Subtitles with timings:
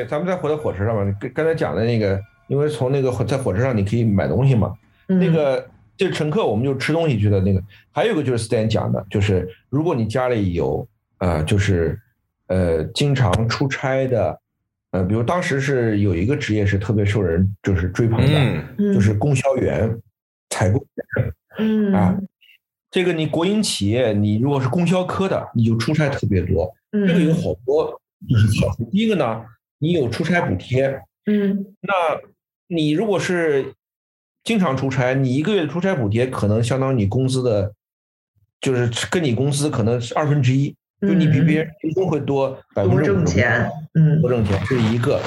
[0.00, 1.18] 对，咱们再回到火车上吧。
[1.20, 2.18] 刚刚才讲的那个，
[2.48, 4.72] 因为从那个在火车上你可以买东西嘛，
[5.06, 7.62] 那个这乘客我们就吃东西去的那个。
[7.92, 10.86] 还有一个就是 Stan 讲的，就是如果你家里有
[11.18, 12.00] 呃，就是
[12.46, 14.40] 呃经常出差的，
[14.92, 19.94] 呃，比如当时是有一个职业是特别受人就是追捧的，就是供销员、
[20.48, 22.18] 采购员，嗯啊，
[22.90, 28.00] 这个你国营企业你如果是供销科的，你就出差特别多，这个有好多。
[28.28, 28.84] 就是好处。
[28.92, 29.42] 第一个呢，
[29.80, 30.86] 你有出差补贴，
[31.24, 31.92] 嗯，那
[32.68, 33.72] 你如果是
[34.44, 37.72] 经常出差，你一个月的出差补贴可能相当于你工资的，
[38.60, 45.18] 就是跟你工资可能是二分之一，就你比别人一定会多百分之五，挣钱，嗯，多挣钱，这是一个。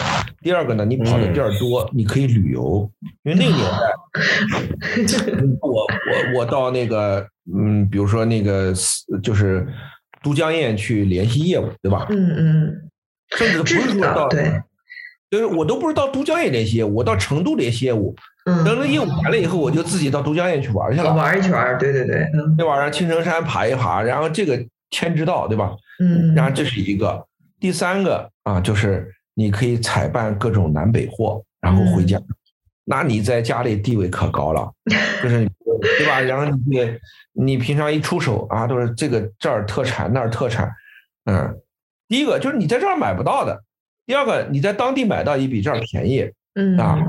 [0.42, 2.88] 第二个呢，你跑的地儿多，你可以旅游，
[3.24, 8.72] 因为那个年代， 我我我到那个，嗯，比如说那个
[9.24, 9.68] 就是
[10.22, 12.06] 都江堰去联系业务，对吧？
[12.12, 12.90] 嗯嗯。
[13.38, 14.62] 甚至不是说到对，
[15.30, 18.16] 就是我都不是到都江堰联系业务，我到成都联系业务。
[18.46, 21.94] 嗯，等这业务完了以后，我就自己到都江堰去玩去了，玩一圈对。
[21.94, 25.72] 对对对，那晚上青城山爬一爬，然后这个天之道，对吧？
[26.00, 27.26] 嗯，然后这是一个，
[27.60, 32.22] 第三个啊，就是你可以采办各种南北货，然后回家，
[32.84, 34.70] 那你在家里地位可高了，
[35.24, 35.50] 就是
[35.98, 36.20] 对吧？
[36.20, 37.00] 然后你
[37.32, 40.70] 你平常一出手啊，都是这个这儿特产那儿特产，
[41.26, 41.58] 嗯。
[42.08, 43.64] 第一个就是你在这儿买不到的，
[44.06, 47.00] 第二个你在当地买到也比这儿便宜，嗯啊，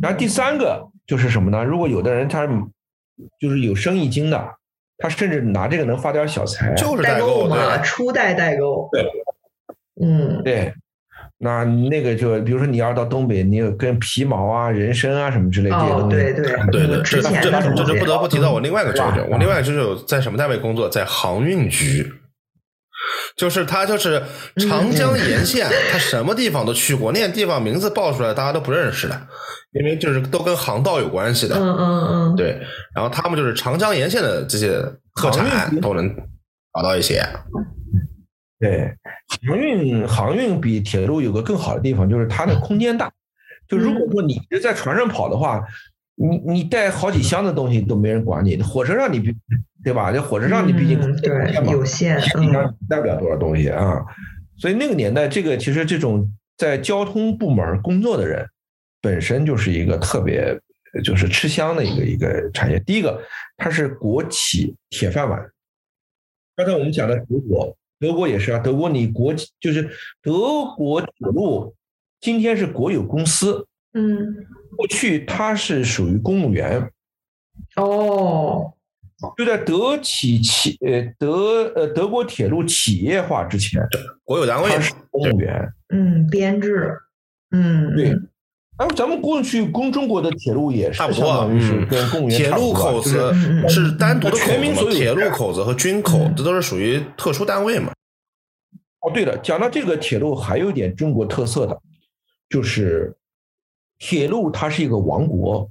[0.00, 1.64] 然后第三个就是什么呢？
[1.64, 2.46] 如果有的人他
[3.40, 4.48] 就是有生意经的，
[4.98, 9.06] 他甚至拿这个能发点小财，就是代购嘛，初代代购，对，
[10.00, 10.72] 嗯，对，
[11.38, 20.88] 那那个就比如说你要到东北，你有跟皮毛啊、人参啊什么之类这些东西，对对对对，这这这就不得不提到我另外一个舅舅，我另外一个舅舅在什么单位工作？
[20.88, 22.12] 在航运局。
[23.36, 24.22] 就是他，就是
[24.56, 27.12] 长江沿线，他什么地方都去过。
[27.12, 29.28] 那些地方名字报出来，大家都不认识的，
[29.72, 31.56] 因为就是都跟航道有关系的。
[31.56, 32.60] 嗯嗯嗯，对。
[32.94, 34.80] 然后他们就是长江沿线的这些
[35.14, 36.08] 特产都能
[36.74, 37.22] 找到一些。
[38.60, 38.94] 对，
[39.46, 43.10] 航运航运比铁路有个更好的地方，就是它的空间大。
[43.68, 45.62] 就如果说你在船上跑的话，
[46.14, 48.60] 你你带好几箱的东西都没人管你。
[48.62, 49.34] 火车上你比。
[49.84, 50.12] 对吧？
[50.12, 52.16] 这火车上你毕竟对有限，
[52.88, 54.00] 带不了多少东西啊。
[54.56, 58.48] 所以那个年代，这个其实这种在交通部门工作的人，
[59.00, 60.56] 本身就是一个特别
[61.02, 62.78] 就是吃香的一个一个产业。
[62.78, 63.20] 第一个，
[63.56, 65.50] 它是国企铁饭碗。
[66.54, 68.60] 刚才我们讲的德国，德国也是啊。
[68.60, 69.90] 德国你国就是
[70.22, 71.74] 德国铁路，
[72.20, 73.66] 今天是国有公司。
[73.94, 74.46] 嗯。
[74.76, 76.90] 过去它是属于公务员。
[77.76, 78.72] 哦。
[79.36, 83.80] 就在德企企呃德呃德国铁路企业化之前，
[84.24, 86.92] 国有单位是公务员，嗯，编制，
[87.52, 88.16] 嗯，对。
[88.78, 93.32] 哎，咱们过去公中国的铁路也是差不多，是跟公务员铁路口子
[93.68, 97.92] 是单独的全民所有，铁路口子和军口这都是属于特殊单位嘛。
[99.02, 101.80] 哦，对了，讲到这个铁路，还有一点中国特色的，
[102.48, 103.14] 就是
[104.02, 105.70] 铁路它是一个王国。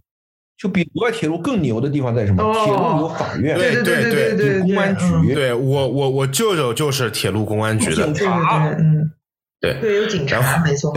[0.58, 2.54] 就比国外铁路更牛的地方在什么？
[2.54, 5.34] 铁路有法院，对对对对，有公安局。
[5.34, 7.96] 对我我我舅舅就是铁路公安局的。
[7.96, 9.12] 警察，嗯，
[9.60, 10.94] 对对有警察，没错，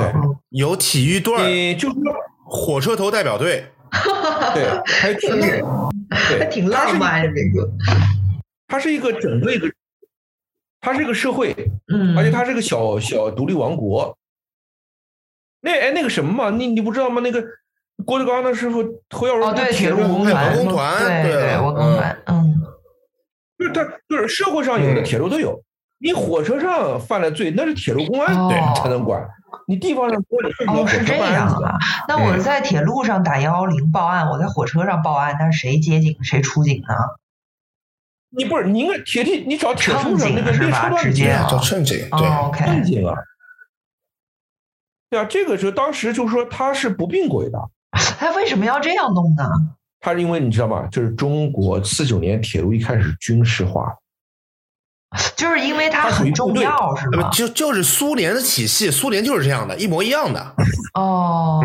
[0.51, 1.97] 有体育队，就是
[2.45, 3.65] 火车头代表队，
[4.53, 5.31] 对，还有挺，
[6.13, 7.67] 还挺浪漫的这个。
[8.69, 9.67] 它是一个整个一个，
[10.83, 11.57] 它是一个社会，
[11.91, 14.15] 嗯，而且它是个小小独立王国。
[15.65, 17.21] 那哎那个什么嘛，你你不知道吗？
[17.21, 17.43] 那个。
[18.05, 20.53] 郭德纲的师傅侯耀荣对铁路文工团，
[21.23, 22.61] 对对文工团，嗯，
[23.57, 25.63] 就是他就是社会上有的铁路都有，
[26.01, 29.25] 你火车上犯了罪，那是铁路公安对才能管，
[29.69, 31.79] 你地方上多你顺哦是这样啊，
[32.09, 36.95] 那我在铁路上打幺幺零报案，我在火车上报案，那是谁接警谁出警呢？
[38.37, 41.39] 你不是你应该铁地，你找铁路上那个列车直接。
[41.49, 43.15] 找乘警，对，乘警啊，
[45.15, 47.59] 对啊，这个时候当时就说他是不并轨的。
[48.19, 49.45] 他为什么要这样弄呢？
[50.01, 50.89] 他是因为你知道吗？
[50.91, 53.95] 就是中国四九年铁路一开始军事化，
[55.37, 57.31] 就是因为它很重要，是吗？
[57.31, 60.57] 就就是苏联的体系，苏联就是这样的，一模一样的。
[60.95, 61.63] 哦，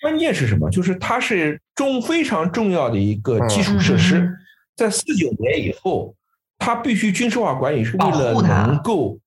[0.00, 0.70] 关键是什么？
[0.70, 4.34] 就是它是中非常重要的一个基础设施，
[4.74, 6.14] 在四九年以后，
[6.58, 9.18] 它必须军事化管理，是为了能够。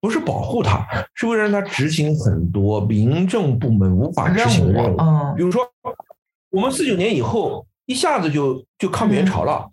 [0.00, 4.96] 不是保护他，是为了让他执行很多民政部门无法执行的任务。
[5.00, 5.68] 嗯，比如说，
[6.50, 9.70] 我们四九年以后一下子就就抗美援朝了，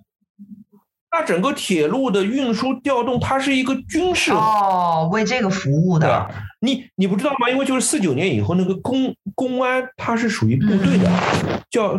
[1.11, 6.29] 那整个铁路的运输调动，它是一个军事哦，为这个服务的。
[6.59, 7.49] 你你不知道吗？
[7.49, 11.09] 因为就是四九年以后，那个公公安它是属于部队的，
[11.69, 11.97] 叫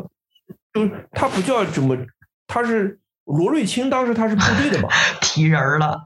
[0.75, 1.97] 就是它不叫什么，
[2.49, 4.89] 它是罗瑞卿当时他是部队的嘛，
[5.23, 6.03] 提人了。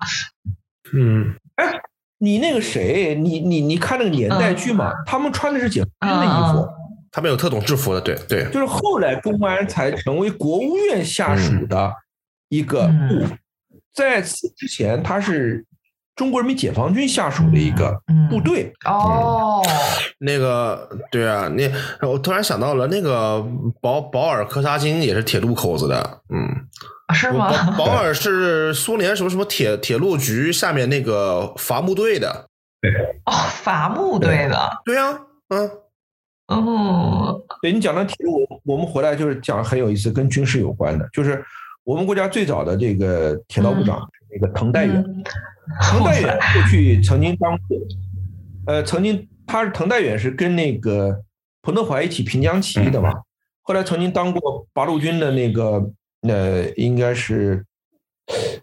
[0.93, 1.81] 嗯，哎，
[2.21, 6.69] 你那个谁，你你你看那个年代剧嘛，他们穿的是解放军的衣服，
[7.11, 11.93] 他们有特种制服的，对对，就是后来公安才成为国务院下属的。
[12.53, 13.25] 一个部，
[13.95, 15.65] 在此之前，他是
[16.17, 17.97] 中国人民解放军下属的一个
[18.29, 18.73] 部队。
[18.85, 19.63] 哦，
[20.19, 23.41] 那个，对啊，那我突然想到了，那个
[23.81, 26.67] 保保尔柯察金也是铁路口子的，嗯，
[27.13, 27.51] 是吗？
[27.77, 32.47] 保尔 是苏联什么什么铁铁路局下面那个伐木队的。
[32.81, 32.91] 对，
[33.27, 34.71] 哦，伐木队的。
[34.85, 35.71] 对呀，嗯，
[36.49, 41.45] 哦，对你讲的铁路，我们回来就是讲很有意思，跟军事有关的，就是。
[41.83, 45.03] 我们国家最早的这个铁道部长，那个滕代远，
[45.81, 47.79] 滕代远过去曾经当过，
[48.67, 51.23] 呃，曾经他是滕代远是跟那个
[51.63, 53.11] 彭德怀一起平江起义的嘛，
[53.63, 55.91] 后来曾经当过八路军的那个，
[56.23, 57.65] 呃，应该是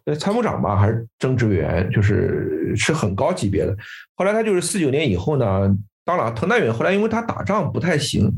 [0.05, 3.75] 呃参谋长吧，还是政治委员，就是是很高级别的。
[4.15, 5.75] 后来他就是四九年以后呢，
[6.05, 8.31] 当了滕代远，后来因为他打仗不太行。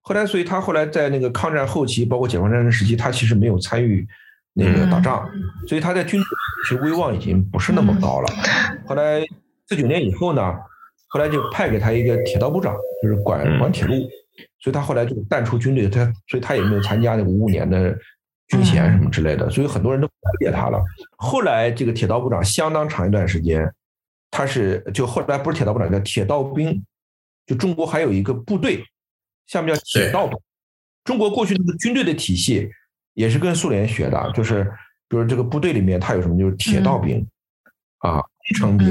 [0.00, 4.06] 后来，所以他后来在那个抗战后期，包括解放战争时期，他其实没有参与
[4.52, 5.28] 那个打仗，
[5.66, 6.26] 所以他在军队
[6.62, 8.32] 其实威望已经不是那么高了。
[8.86, 9.20] 后来
[9.68, 10.54] 四九年以后呢，
[11.08, 13.94] 后来就派给他一个铁道部长，就是管管铁路，
[14.60, 17.98] 所以他后来就淡出军队，他所以他也没有参加那五五年的
[18.48, 20.82] 军衔什么之类的，所以很多人都不了解他了。
[21.16, 23.72] 后来这个铁道部长相当长一段时间，
[24.30, 26.84] 他是就后来不是铁道部长叫铁道兵，
[27.46, 28.84] 就中国还有一个部队。
[29.46, 30.42] 下面叫铁道部，
[31.04, 32.68] 中国过去那个军队的体系
[33.14, 34.64] 也是跟苏联学的，就是
[35.08, 37.24] 比如这个部队里面它有什么，就是铁道兵
[37.98, 38.88] 啊，工程兵，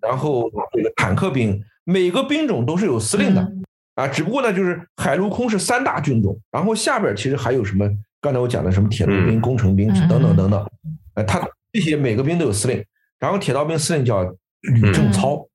[0.00, 3.48] 然后这个坦克兵，每个兵种都是有司令的
[3.94, 7.88] 啊，只不过呢，就是海陆空是三大军种，然后下边其实还有什么，
[8.24, 10.66] 刚才我讲的什么铁路兵、工程兵等等等等，
[11.12, 12.82] 呃，他这些每个兵都有司令，
[13.18, 14.24] 然后铁道兵司令叫
[14.62, 15.46] 吕正操。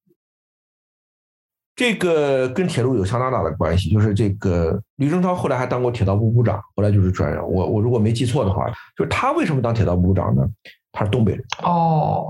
[1.75, 7.41] 这个跟铁路有相当大的关系，就是这个吕正操后来还当过铁道部部长，后来就是转任。
[7.41, 10.47] 我我如果没记错的话，就是他为什么当铁道部部长呢？
[10.91, 12.27] 他是东北人哦，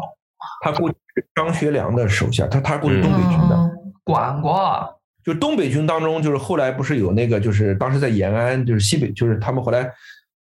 [0.62, 0.96] 他过去
[1.36, 3.72] 张学良的手下，他他过去东北军的
[4.06, 4.96] 管过。
[5.22, 9.84] 就东北军当中，就是后来不是有那个，就是当时在延安，就是西北，就是他们后来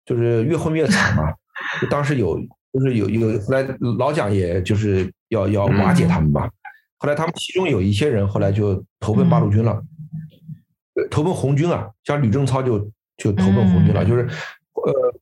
[0.05, 1.33] 就是越混越惨嘛。
[1.81, 2.37] 就当时有，
[2.73, 3.65] 就是有有后来
[3.97, 6.49] 老蒋也就是要要瓦解他们嘛。
[6.97, 9.81] 后来他们其中有一些人后来就投奔八路军了，
[11.09, 12.79] 投奔红军啊，像吕正操就
[13.17, 14.23] 就投奔红军了，就是
[14.73, 15.19] 呃，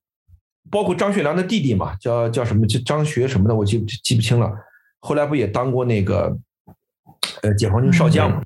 [0.70, 4.52] 包括张学良的弟弟嘛，叫叫什么叫张学什么的，我记记不清了。
[5.00, 6.36] 后来不也当过那个
[7.42, 8.44] 呃解放军少将嘛？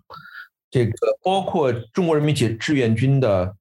[0.70, 3.56] 这个包括中国人民解志愿军的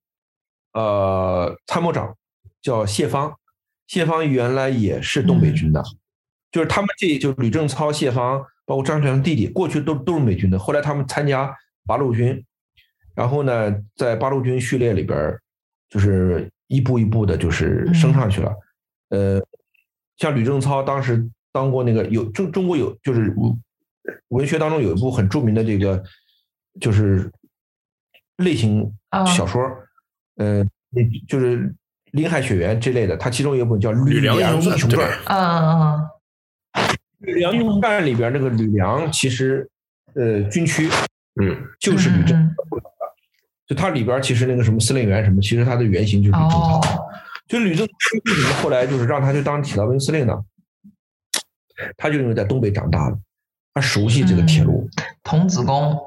[0.73, 2.17] 呃参谋长
[2.67, 3.33] 叫谢芳，
[3.87, 5.81] 谢芳原来也是东北军的，
[6.51, 8.45] 就是他们这就吕正操、谢芳。
[8.65, 11.57] 包括张学良弟弟，过去都都是美军的，后来他们参加
[11.87, 12.45] 八路军，
[13.15, 15.39] 然后呢，在八路军序列里边，
[15.89, 18.53] 就是一步一步的，就是升上去了。
[19.11, 19.41] 呃，
[20.17, 23.33] 像吕正操当时当过那个有中中国有就是
[24.31, 26.03] 文学当中有一部很著名的这个
[26.81, 27.31] 就是
[28.39, 28.93] 类型
[29.33, 29.63] 小说，
[30.39, 30.67] 呃，
[31.29, 31.73] 就是
[32.17, 35.09] 林海雪原这类的，它其中有一本叫《吕梁英雄传》。
[35.27, 36.09] 嗯嗯嗯。
[37.21, 39.69] 吕梁英雄传里边那个吕梁，其实，
[40.15, 40.89] 呃，军区，
[41.41, 42.51] 嗯，就是吕正。
[43.67, 46.81] 就它里边其实那个什么司令员什么，其实他的原型就是吕正操。
[47.49, 47.93] 就吕正操
[48.25, 50.35] 为什么后来就是让他去当铁道兵司令呢？
[51.97, 53.19] 他就因为在东北长大的，
[53.75, 54.89] 他熟悉这个铁路。
[55.23, 55.99] 童子功。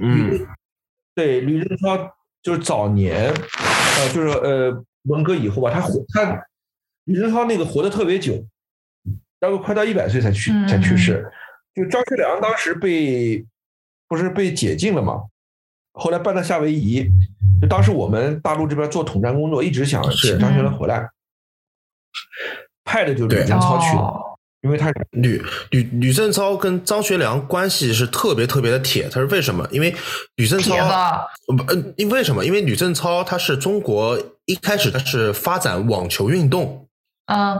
[0.00, 0.46] 嗯，
[1.14, 2.12] 对，吕正操
[2.42, 6.42] 就是早年，呃，就是呃，文革以后吧，他活他
[7.04, 8.44] 吕正操那个活得特别久。
[9.42, 11.26] 大概快到一百岁才去才去世，
[11.74, 13.42] 就张学良当时被
[14.06, 15.22] 不是被解禁了嘛，
[15.92, 17.10] 后来搬到夏威夷，
[17.62, 21.08] 就当时我们大陆这边做统战工作，一直想请张学良回来，
[22.84, 24.12] 派的就是吕正操去的，
[24.60, 29.66] 因为他吕吕吕正操跟张学良关系是特别特别的铁，他是为什么？
[29.72, 29.94] 因为
[30.36, 30.76] 吕正操
[31.56, 32.44] 不呃，因为什么？
[32.44, 36.88] 因为吕正操他是中国一开始他是发展网球运动
[37.26, 37.56] 啊。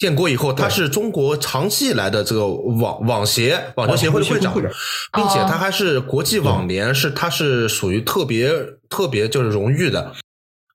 [0.00, 4.52] 建国以后，他是中国长期以来的这个网网协网球协会的会长，
[5.12, 8.50] 并且他还是国际网联，是他是属于特别
[8.90, 10.12] 特别就是荣誉的，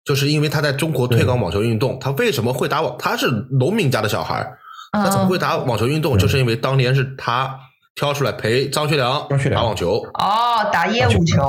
[0.06, 2.00] 就是因为他在中国推广网球运动。
[2.00, 2.96] 他为什么会打网？
[2.98, 3.28] 他是
[3.60, 4.50] 农民家的小孩
[4.94, 6.18] 他怎么会打网球运动？
[6.18, 7.60] 就是因为当年是他
[7.96, 10.02] 挑出来陪张学良打网球。
[10.14, 11.46] 哦，打业务球。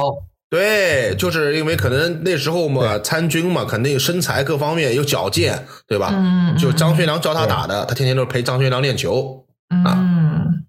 [0.51, 6.11] 对，就是因为可能那时候嘛，参军嘛，肯定身材各方面有矫健，对吧？
[6.13, 6.57] 嗯。
[6.59, 9.47] 就张学良教他打的，他天天都陪张学良练球。
[9.69, 10.65] 嗯。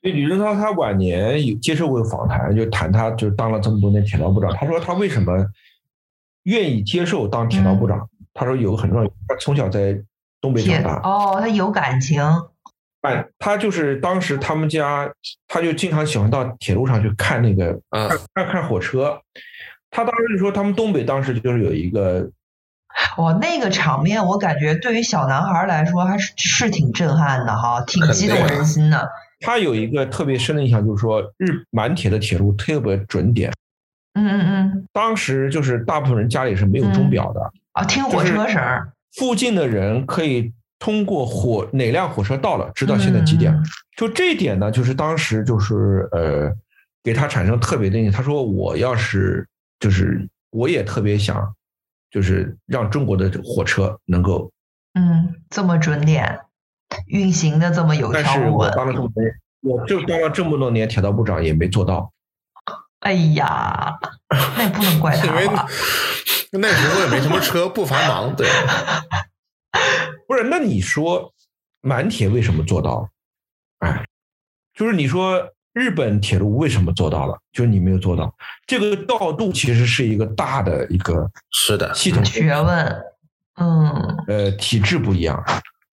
[0.00, 5.44] 所以李政涛他晚年有接受过访谈，就谈他就当了这么多年铁道部长，他说他为什么
[6.44, 8.08] 愿意接受当铁道部长？
[8.32, 10.00] 他说有个很重要，他从小在
[10.40, 11.00] 东北长大。
[11.02, 12.22] 哦，他有感情。
[13.02, 15.12] 哎，他就是当时他们家，
[15.48, 19.20] 他就经常喜欢到铁路上去看那个，看看看火车。
[19.90, 22.30] 他当时就说，他们东北当时就是有一个，
[23.18, 29.08] 哇，那个场面我感觉对于小男孩来说还是是挺震撼的哈，挺激动人心的。
[29.40, 33.52] 他有一个特别深的印象，就是说日满铁的铁路特别准点。
[34.14, 34.88] 嗯嗯嗯。
[34.92, 37.40] 当时就是大部分人家里是没有钟表的
[37.72, 38.62] 啊，听火车声。
[39.16, 40.52] 附近的人可以。
[40.82, 43.62] 通过火哪辆火车到了，知道现在几点了。
[43.96, 46.52] 就这一点呢，就是当时就是呃，
[47.04, 48.12] 给他产生特别的印象。
[48.12, 49.46] 他说：“我要是
[49.78, 51.54] 就是我也特别想，
[52.10, 54.50] 就是让中国的火车能够
[54.94, 56.40] 嗯这么准点
[57.06, 62.12] 运行的这么有条不紊。”当了这么多年，我就当了这么多年铁道部长也没做到。
[62.98, 63.96] 哎呀，
[64.56, 65.64] 那也不能怪他 吧？
[66.50, 68.48] 那时候也没什么车，不繁忙，对。
[70.32, 71.30] 不是，那你说
[71.82, 73.08] 满铁为什么做到了？
[73.80, 74.06] 哎，
[74.72, 77.38] 就是你说日本铁路为什么做到了？
[77.52, 78.34] 就是你没有做到。
[78.66, 83.04] 这个调度其实是一个大的一个是的系统学问，
[83.56, 85.44] 嗯，呃，体制不一样。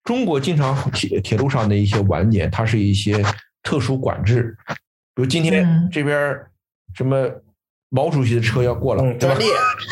[0.04, 3.22] 中国经常铁铁路上的一些晚点，它是一些
[3.62, 4.56] 特殊管制，
[5.14, 6.40] 比如今天这边
[6.94, 7.30] 什么。
[7.90, 9.14] 毛主席的车要过了，列？
[9.18, 9.34] 对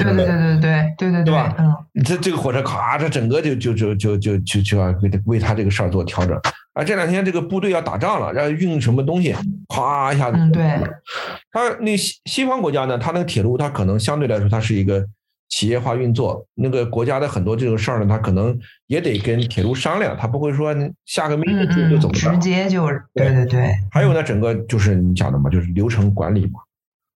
[0.05, 1.55] 对对对对对对对吧？
[1.59, 6.38] 嗯，这这个火车咔，这整个就就就就就就就要给为他这个事儿做调整。
[6.75, 9.35] 啊，这两天这个部队要打仗了，要运什么东西，
[9.69, 10.37] 哗一下子。
[10.38, 10.62] 嗯，对
[11.50, 15.05] 他那西西方国家呢，他那个铁路，他可能相对来说，它是一个
[15.49, 16.47] 企业化运作。
[16.55, 20.73] 那个国家的很多这个事儿呢，他可能也得跟铁路商量，他不会说
[21.05, 22.09] 下个命令就就走。
[22.12, 23.73] 直接就对对对。
[23.90, 26.61] 还有呢，整个就是你讲的嘛，就是流程管理嘛。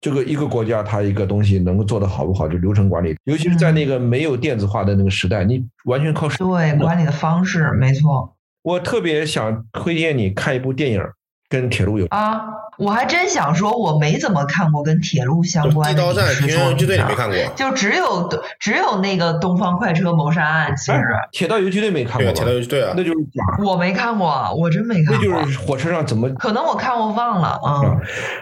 [0.00, 8.37] 这个一个国家，它一个东西能够做得好不好，就流程管理，尤其是在那个没有电子化的那个时代，你完全靠对管理的方式，没错。
[8.62, 11.02] 我特别想推荐你看一部电影。
[11.49, 12.43] 跟铁路有啊，
[12.76, 16.00] 我还真想说，我没怎么看过跟铁路相关的。
[16.00, 17.37] 地道战平原游击队你没看过？
[17.57, 18.28] 就只有
[18.61, 21.02] 只有那个东方快车谋杀案，其实。
[21.33, 22.31] 铁道游击队没看过。
[22.33, 23.43] 铁道游击队啊，那就是假。
[23.64, 25.14] 我没看过，我真没看过。
[25.17, 26.28] 那就是火车上怎么？
[26.35, 27.81] 可能我看过忘了啊。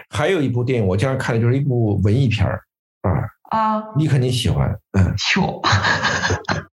[0.09, 2.61] 还有一部电影，我经常看的就是一部文艺片儿
[3.03, 5.13] 啊啊，你肯定喜欢，嗯。
[5.37, 5.61] 哟，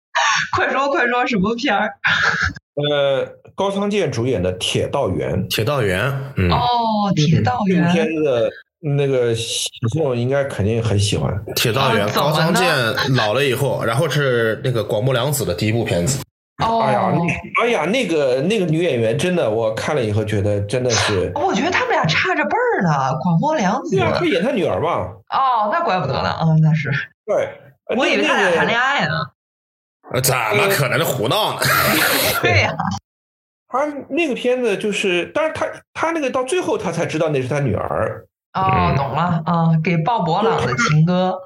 [0.55, 1.89] 快说快说，什么片儿？
[2.75, 6.01] 呃，高仓健主演的《铁道员》，铁道员，
[6.37, 6.63] 嗯哦，
[7.15, 11.31] 铁道员，这部片子那个喜庆应该肯定很喜欢。
[11.55, 12.73] 铁道员，高仓健
[13.15, 16.23] 老了以后，然后是那个广末凉子的第一部片子。
[16.63, 17.11] 哦，哎呀，
[17.61, 21.31] 哎呀，那个那个女演员真的，我看了以后觉得真的是。
[21.35, 23.97] 我觉得他们俩差着辈儿呢，广末凉子。
[23.97, 25.09] 对啊，他演他女儿嘛。
[25.29, 26.89] 哦，那怪不得呢，嗯，那是。
[27.25, 27.49] 对，
[27.97, 29.13] 我以为他俩谈恋爱呢。
[30.19, 31.59] 怎么可能胡闹呢？
[32.41, 32.73] 对呀，
[33.67, 38.25] 他那个片子就是，但是他他那个到最后他才知道那是他女儿。
[38.53, 41.39] 哦，懂了，啊，给鲍勃朗的情歌。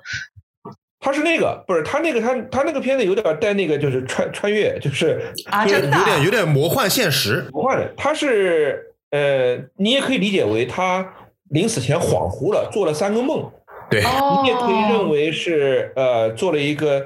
[1.00, 7.48] 他是那个，不是他那个，他他那个片子有点带那个，就是穿穿越，就是啊，有点有点魔幻现实。
[7.52, 11.08] 魔幻的，他是呃，你也可以理解为他
[11.52, 13.52] 临死前恍惚了，做了三个梦。
[13.88, 14.02] 对，
[14.42, 17.06] 你也可以认为是呃，做了一个。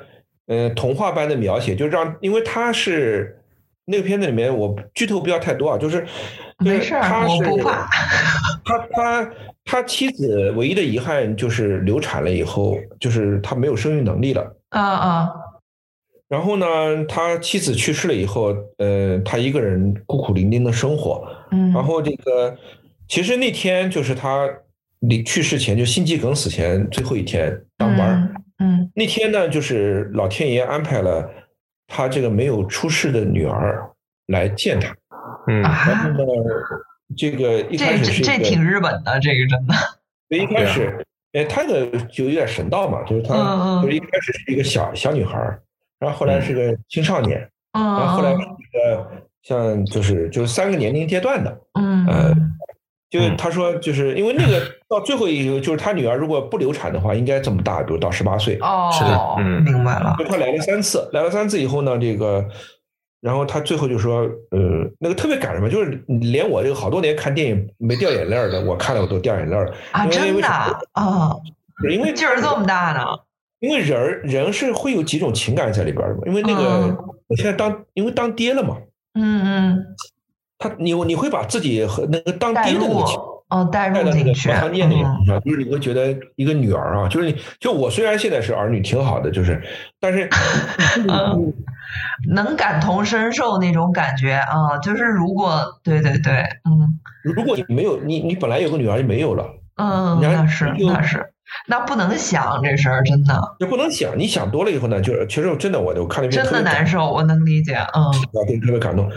[0.50, 3.40] 嗯，童话般的描写，就让，因为他是
[3.86, 6.04] 那个片子里面，我剧透不要太多啊，就是
[6.58, 7.88] 没事，我不怕。
[8.66, 9.32] 他他
[9.64, 14.58] 他妻子唯一的遗憾就是流产了以后，就是他没有生育能力了。
[14.70, 15.30] 啊啊。
[16.28, 21.28] 然后呢，他妻子去世了以后，呃，他一个人孤苦伶仃的生活。
[21.52, 21.72] 嗯。
[21.74, 22.58] 然后这个，
[23.08, 24.50] 其实那天就是他
[25.02, 28.34] 离去世前，就心肌梗死前最后一天当班。
[28.60, 31.30] 嗯，那天呢，就是老天爷安排了
[31.88, 33.90] 他这个没有出世的女儿
[34.28, 34.96] 来见他。
[35.48, 36.18] 嗯，然后呢，
[37.18, 39.74] 这个一开始是这挺日本的，这个真的。
[40.30, 45.38] 一开始，哎，他的就有点神道嘛，就是他就是一开始是一个小小女孩，
[45.98, 47.40] 然后后来是个青少年，
[47.74, 49.12] 然后后来是一个
[49.42, 52.06] 像就是就是三个年龄阶段的，嗯。
[52.08, 52.36] 呃。
[53.10, 58.58] 就他说，就是因为那个 到最后一个，就是他女儿如果不流产的话，应该这么大，比如到十八岁。
[58.62, 60.16] 哦，是的，嗯，明白了。
[60.20, 62.46] 就他来了三次，来了三次以后呢，这个
[63.22, 64.60] 然后他最后就说，呃，
[65.00, 69.56] 那个特别感人嘛，就是连我这个好多年看电影没掉眼泪的，我看了我都掉眼泪
[69.92, 71.32] 啊，真的啊，
[71.92, 73.06] 因为劲儿这么大呢。
[73.60, 76.96] 因为人人是会有几种情感在里边的嘛，因为那个
[77.28, 78.78] 我现在当因为当爹了嘛，
[79.16, 79.86] 嗯嗯，
[80.60, 83.18] 他你你会把自己和那个当爹的那个情
[83.50, 84.12] 哦带入那个，
[85.44, 89.60] 就是你会觉得一个女儿啊，就是你就我虽然现在是儿女挺好的，就是
[90.00, 90.30] 但是
[92.30, 96.34] 能感同身受那种感觉啊，就是如果对对对，
[96.70, 99.48] 嗯，如果你没有你你本来有个女儿就没有了，
[99.78, 101.34] 嗯，那是那是。
[101.66, 104.16] 那不能想这事儿，真的就不能想。
[104.16, 108.04] 你想多了以后呢，就是其实真的，我我看了一遍，真的难受，我能理解，嗯。
[108.04, 108.12] 啊，
[108.48, 109.10] 对，特别感动。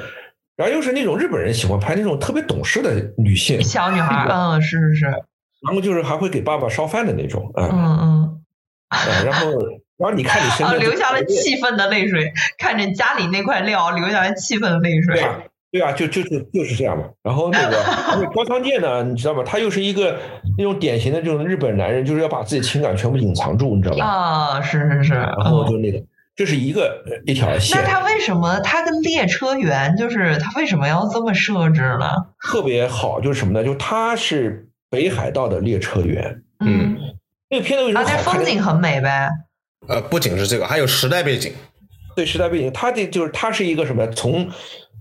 [0.57, 5.07] 然后又是那种日本人喜欢拍那种特别懂事的女性，小女孩，嗯，是是是。
[5.07, 8.41] 然后就是还会给爸爸烧饭的那种，嗯嗯嗯。
[9.25, 9.51] 然后，
[9.97, 15.25] 然后你看你身边流下了气愤的泪水，看着家里那块料，流下了气愤的泪水。
[15.71, 17.05] 对啊，就就就就是这样嘛。
[17.23, 19.43] 然后那个高仓健呢，你知道吗？
[19.43, 20.19] 他又是一个
[20.59, 24.05] 那种典型的这种日本男人，就是要把自己情感全部隐藏住，你知道吧？
[24.05, 25.15] 啊，是是是。
[25.15, 25.99] 然后就那个，
[26.35, 27.81] 这是一个一条线。
[27.81, 32.09] 那他为什么他跟列车员，就是他为什么要这么设置呢？
[32.41, 33.65] 特别好，就是什么呢？
[33.65, 36.43] 就他是北海道的列车员。
[36.61, 36.97] 嗯。
[37.51, 38.19] 那个片子为什么好看？
[38.25, 39.29] 风景很美呗。
[39.87, 41.53] 呃，不仅是这个，还有时代背景。
[42.17, 44.07] 对时代背景，他这就是他是一个什么？
[44.09, 44.49] 从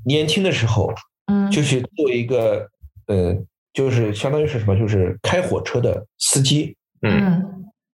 [0.06, 0.94] 年轻的时候，
[1.28, 2.68] 嗯，就去做一个，
[3.08, 3.36] 呃，
[3.74, 7.44] 就是相当于是什么，就是开火车的司机，嗯，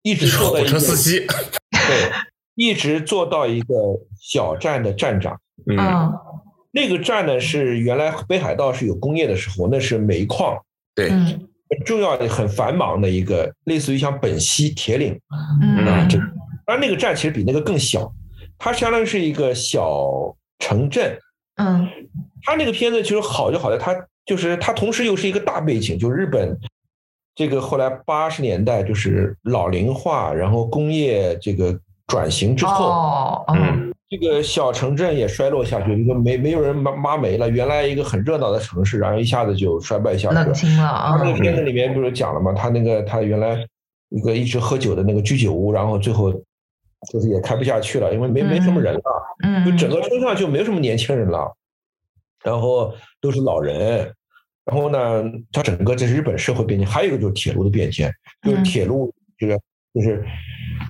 [0.02, 1.26] 一直做火车司机，
[1.70, 2.10] 对，
[2.54, 3.74] 一直做到一个
[4.20, 5.76] 小站的站长，嗯，
[6.70, 10.56] 那个站呢是原来北海道是有工业的时候，那是煤矿，
[10.94, 11.38] 对，很
[11.84, 15.18] 重要的、很繁忙的一个，类似于像本溪铁岭，
[15.62, 16.18] 嗯啊，这，
[16.66, 18.12] 而那个站其实比那个更小，
[18.58, 21.18] 它相当于是一个小城镇。
[21.56, 21.86] 嗯，
[22.42, 26.58] 他那个片子其实好就好在，它就是它同时又是一个大背景，就是日本
[27.34, 41.16] 这个后来八十年代就是老龄化，然后工业这个转型之后，嗯，这个小城镇也衰落下去，一个没没有人妈妈没了，原来一个很热闹的城市，然后一下子就衰败下去，冷清了啊。
[41.16, 42.52] 他那个片子里面不是讲了吗？
[42.52, 43.66] 他那个他原来
[44.10, 46.32] 一个一直喝酒的那个居酒屋，然后最后。
[47.10, 49.02] 就是也开不下去了，因为没没什么人了，
[49.42, 51.52] 嗯，就整个村上就没有什么年轻人了，
[52.44, 54.08] 然后都是老人，
[54.64, 58.08] 然后呢，它整个这是日本社会变迁，还有一个就是铁路的变迁，
[58.42, 59.58] 就是铁路就是
[59.94, 60.24] 就是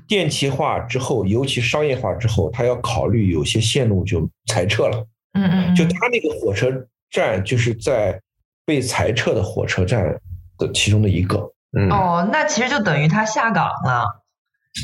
[0.07, 6.71] 电气化之后，尤其商业化之后，他要考虑有些线路就裁撤了，嗯嗯，就他那个火车
[7.11, 8.21] 站就是在
[8.65, 10.17] 被裁撤的火车站
[10.57, 14.23] 的其中的一个，嗯，哦，那其实就等于他下岗了。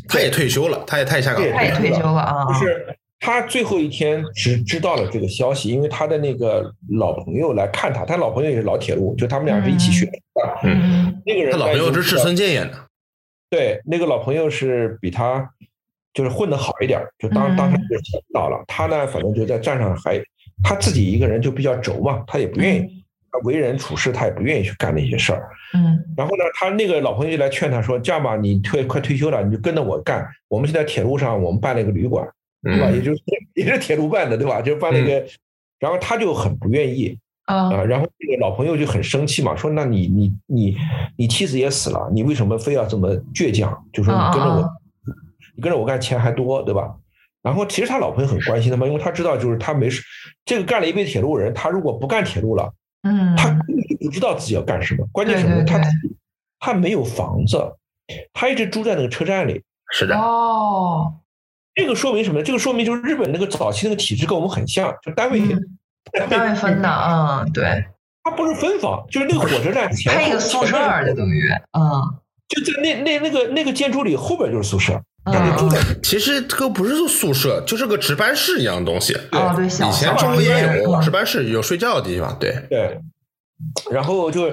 [0.09, 2.45] 他也退休了，他也他也下岗了，他也退休了啊。
[2.47, 10.13] 就是他最后一天只知道了这个消息，因为他的那个老朋友来看他，他老朋友也是老铁路，就他们俩是一起学的。
[10.65, 12.88] 嗯，那个人他老朋友是志村健演的。
[13.51, 15.49] 对，那个老朋友是比他
[16.13, 18.63] 就是混的好一点，就当当时就领导了。
[18.67, 20.23] 他呢，反正就在站上还
[20.63, 23.05] 他自己一个人就比较轴嘛，他也不愿意。
[23.31, 25.51] 他为人处事，他也不愿意去干那些事儿。
[25.75, 30.27] 嗯，然后呢，他那个老朋友就来劝他说：“这样吧，你退快退休了，你就跟着我干。
[30.49, 32.27] 我们现在铁路上，我们办了一个旅馆，
[32.63, 32.91] 对吧？
[32.91, 33.23] 也就是
[33.55, 34.63] 也是铁路办的，对吧？
[34.63, 35.23] 就办了一个。
[35.79, 37.83] 然后他就很不愿意啊。
[37.85, 40.77] 然后这个老朋友就很生气嘛，说：那你你你
[41.17, 43.85] 你妻子也死了，你为什么非要这么倔强？
[43.93, 44.71] 就说你跟着我，
[45.57, 46.95] 你跟着我干，钱还多，对吧？
[47.43, 50.03] 然后其实他老朋友很关心他嘛，因为他知道就是他没事，
[50.45, 52.73] 这个干了一辈子铁路人，他如果不干铁路了。”
[53.05, 53.49] 嗯，他
[54.01, 55.63] 不知道自己要干什么，关键什么？
[55.65, 55.81] 他
[56.59, 57.57] 他没有房子，
[58.33, 59.63] 他一直住在那个车站里。
[59.93, 60.19] 是的。
[60.19, 61.15] 哦，
[61.77, 62.43] 这个说明什么？
[62.43, 65.41] 这个说明就是日本那个早期那个体制跟我们很像，就单位
[66.29, 67.85] 单位分的，嗯，对。
[68.25, 71.81] 他不是分房，就是那个火车站前配一个宿舍的等于，嗯，
[72.47, 75.01] 就在那那那个那个建筑里后边就是宿舍。
[76.03, 79.15] 其实这个不是宿舍，就是个值班室一样的东西。
[79.33, 82.37] 哦，对，以前中国也有值班室，有睡觉的地方。
[82.39, 82.99] 对对。
[83.91, 84.51] 然后就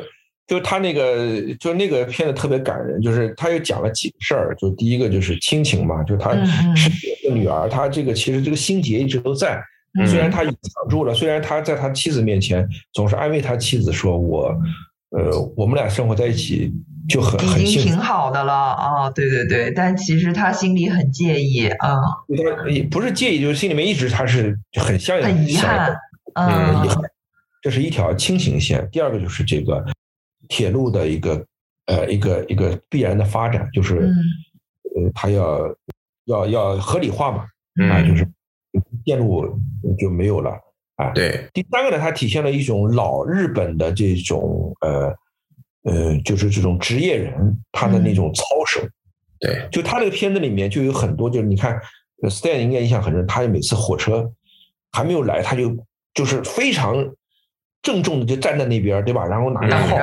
[0.47, 4.55] 就他那个就那个片子特别感人，就是他又讲了几个事儿。
[4.57, 6.31] 就第一个就是亲情嘛，就他
[6.75, 6.89] 是
[7.27, 9.61] 个女儿，他这个其实这个心结一直都在，
[10.07, 14.55] 虽然他隐藏住了，虽然他在他妻子面前总是安慰他妻子说：“我
[15.11, 16.73] 呃，我们俩生活在一起。”
[17.07, 21.99] 就很已经挺好的了啊，对对对，但其实他心里很介意啊。
[22.35, 25.95] 他也不是介意，就是心里面一直他是很像很遗憾，
[26.33, 26.97] 嗯，遗憾。
[27.61, 29.85] 这是一条轻型线，第二个就是这个
[30.47, 31.45] 铁路的一个
[31.85, 34.11] 呃一个一个必然的发展，就是
[34.95, 35.59] 呃他要
[36.25, 37.45] 要要合理化嘛，
[37.87, 38.27] 啊，就是
[39.05, 39.57] 电路
[39.97, 40.51] 就没有了，
[40.97, 41.11] 啊。
[41.11, 45.15] 对，第三个呢，它体现了一种老日本的这种呃
[45.83, 47.33] 呃，就是这种职业人
[47.71, 48.81] 他的那种操守。
[49.39, 51.79] 对，就他这个片子里面就有很多，就是你看
[52.23, 54.31] ，Stan 应该印象很深，他每次火车
[54.91, 55.75] 还没有来，他就
[56.13, 56.95] 就是非常
[57.83, 59.25] 郑重的就站在那边，对吧？
[59.25, 59.97] 然后拿着号，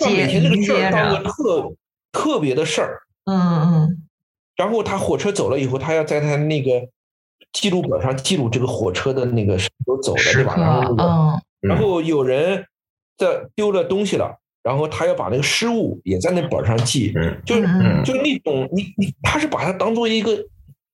[0.00, 1.72] 他每天这个事儿当个特
[2.10, 3.02] 特别的事儿。
[3.26, 4.08] 嗯嗯。
[4.56, 6.70] 然后他火车走了以后，他要在他那个
[7.54, 10.54] 记录本上记录这个火车的那个什么都走的，对吧？
[10.58, 12.66] 然后那个，然后有人
[13.16, 14.38] 在丢了东西了。
[14.62, 17.12] 然后他要把那个失误也在那本上记，
[17.44, 17.68] 就是
[18.02, 20.34] 就是那种你你他是把它当做一个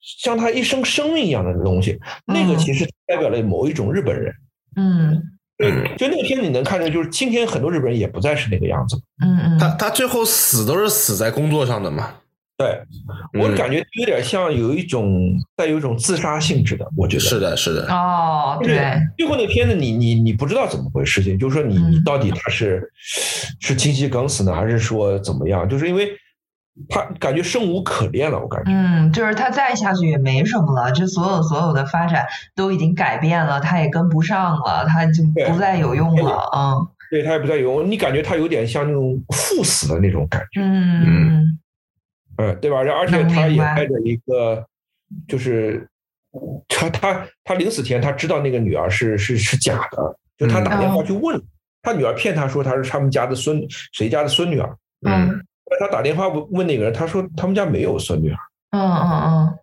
[0.00, 1.96] 像他一生生命一样的东西，
[2.26, 4.34] 那个其实代表了某一种日本人。
[4.74, 5.22] 嗯，
[5.56, 9.00] 对，就那天你能看出，就是今天很多日本人也不再是那个样子。
[9.24, 12.16] 嗯嗯，他他最后死都是死在工作上的嘛。
[12.60, 17.86] 对，我感觉有点像有一种带有一种自杀性质的，我觉得是的，是的。
[17.90, 18.94] 哦，对。
[19.16, 22.86] 最后那片子，你你你不知道怎么回事情，就是说你你到底他是
[23.62, 25.66] 是心肌梗死呢，还是说怎么样？
[25.66, 26.10] 就是因为
[26.90, 28.70] 他感觉生无可恋了，我感觉。
[28.70, 36.42] 嗯，就是他再下去也没什么了，就所有所有的发展都已经改变了，他也跟不上了，他就不再有用了。
[36.54, 40.60] 嗯，对他也不再有用，你感觉他有点像那种赴死的那种感觉。
[40.60, 41.58] 嗯嗯。
[42.40, 42.82] 嗯，对吧？
[42.82, 44.64] 然后而且他也带着一个，
[45.28, 45.86] 就是
[46.68, 51.40] 他他他临死前他知道那个女儿是是是假的，就他打电话去问
[51.82, 54.76] 他女儿骗他说他是他们家的孙谁家的孙女儿。
[55.06, 55.44] 嗯，
[55.78, 58.36] 他打电话问问那个人，他说他们家没有孙女儿。
[58.70, 59.58] 嗯嗯嗯。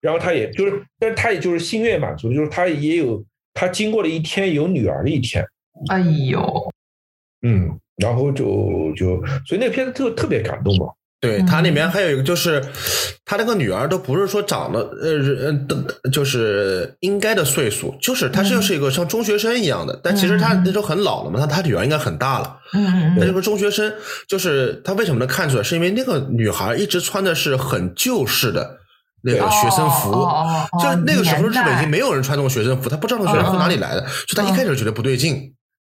[0.00, 5.44] 然后他也就是，但是他也就是心愿满足，就是他也有他经过了一天有女儿的一天。
[5.88, 6.72] 哎呦，
[7.42, 10.86] 嗯，然后就就所以那个片子特特别感动嘛。
[11.20, 12.64] 对他里面还有一个，就是
[13.24, 15.52] 他那个女儿都不是说长得呃
[16.04, 23.92] 呃，就是应该的岁数，就是他就是一个像中学生一样的，但其实他那时候很老了嘛，他他女儿应该很大了，嗯，那就是中学生，
[24.28, 28.78] 就是他为什么能看出来，是因为那个女孩一直穿的是很旧式的
[29.22, 30.12] 那个学生服，
[30.80, 35.52] 就是那个时候日本已经没有人穿那种学生服，他不知道那学生服哪里来的，就他一开始觉得不对劲。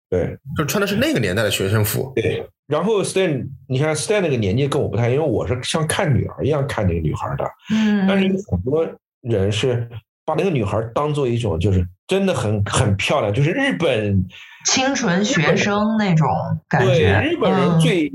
[0.09, 2.11] 对，就穿的是那个年代的学生服。
[2.15, 7.45] 对，然后 Stan，你看 Stan 那个年纪跟我不太，因为我是像看女儿一样看那个女孩的。
[7.71, 8.07] 嗯。
[8.07, 8.83] 但是有很多
[9.21, 9.87] 人是
[10.25, 14.25] 把那个女孩当做一种，就是真的很很漂亮，就是日本
[14.65, 16.27] 清纯学生那种
[16.67, 16.95] 感觉。
[16.95, 18.11] 对，日本人最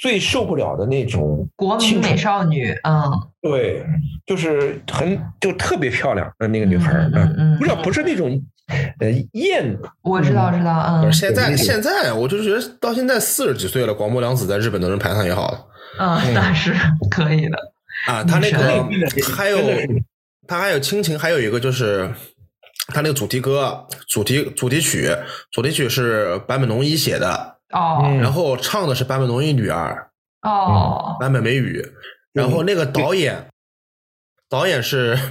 [0.00, 2.72] 最受不了的那种国民美少女。
[2.84, 3.04] 嗯。
[3.42, 3.84] 对，
[4.24, 6.94] 就是很就特别漂亮的那个女孩。
[7.12, 7.58] 嗯嗯。
[7.58, 8.42] 不是不是那种。
[9.00, 11.12] 呃，燕，我知道，知道，嗯。
[11.12, 15.64] 现在，现在，我就觉得到现在四十几岁了，广播凉子在日本都能排上也好了。
[15.98, 16.74] 嗯，那是
[17.10, 17.58] 可以的。
[18.06, 18.86] 啊，他那个
[19.36, 19.58] 还有，
[20.46, 22.08] 他还有亲情，还有一个就是
[22.88, 25.10] 他那个主题歌，主题主题曲，
[25.50, 30.10] 主题曲是坂本龙一写的哦，然后唱的是坂本龙一女儿
[30.42, 31.84] 哦，坂本美雨，
[32.32, 33.48] 然后那个导演，
[34.48, 35.18] 导演是。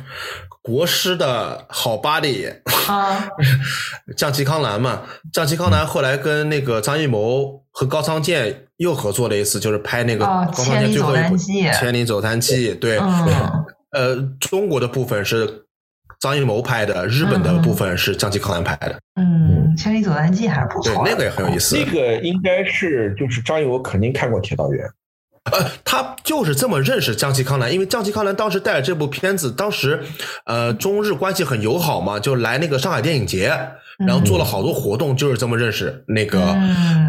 [0.67, 2.53] 国师的好 buddy
[2.89, 3.29] 啊，
[4.17, 11.37] 降旗康南嘛，降旗康南后来跟那个张艺谋和高仓健又合作了一次，就是拍那个高仓健最后一部
[11.79, 12.75] 《千里走单骑》。
[12.79, 12.99] 对，
[13.95, 15.63] 呃，中国的部分是
[16.19, 18.99] 张艺谋拍的，日本的部分是降旗康南拍的。
[19.15, 21.77] 嗯，《千里走单骑》还是不错，对，那个也很有意思。
[21.77, 24.85] 那个应该是就是张艺谋肯定看过《铁道员》。
[25.51, 30.01] 呃，他就是这么认识江崎康南，因为江崎康南当时带着这部片子，当时
[30.45, 33.47] 呃中日关系很友好嘛，就来那个上海电影节，
[34.05, 36.55] 然后做了好多活动，就是这么认识那个，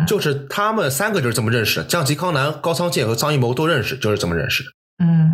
[0.07, 4.71] 就是他们三个就是这么认识，江崎康南、高仓健和张艺谋都认识，就是这么认识的。
[5.05, 5.31] 嗯，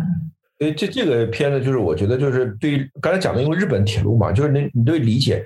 [0.59, 5.43] 所以这这个片子就是我觉得就是对于刚才讲的，因为日本铁路嘛，就是你你对理解。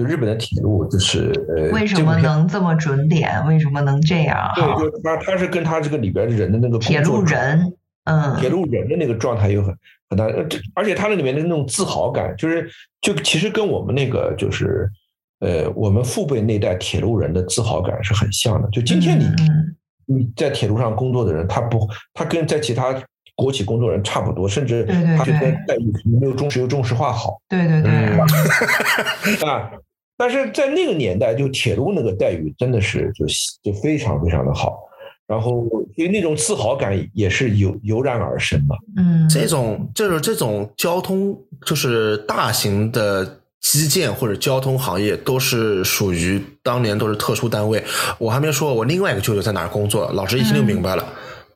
[0.00, 3.44] 就日本的铁路，就是呃，为什么能这么准点？
[3.46, 4.50] 为什么能这样？
[4.54, 7.70] 对，就他他是跟他这个里边人的那个铁路人，
[8.04, 9.76] 嗯，铁路人的那个状态有很
[10.08, 10.24] 很大，
[10.74, 12.66] 而且他那里面的那种自豪感，就是
[13.02, 14.90] 就其实跟我们那个就是
[15.40, 18.66] 呃，我们父辈那代铁路人的自豪感是很像的。
[18.70, 19.26] 就今天你
[20.06, 22.94] 你在铁路上工作的人，他不他跟在其他
[23.34, 24.82] 国企工作人差不多，甚至
[25.18, 27.38] 他跟待遇没有中石油、中石化好。
[27.50, 29.70] 对对对，啊。
[30.20, 33.24] 但是在那个年代，就铁路那个待遇真的是就
[33.62, 34.80] 就非常非常的好，
[35.26, 38.76] 然后因为那种自豪感也是油油然而生嘛。
[38.98, 47.82] 嗯，这种就是这种交通，就是大型的基建或者交通行业，都是属于当年都是特殊单位。
[48.18, 51.04] 我还没说，我另外一个舅舅在哪儿工作，老师一听就明白了，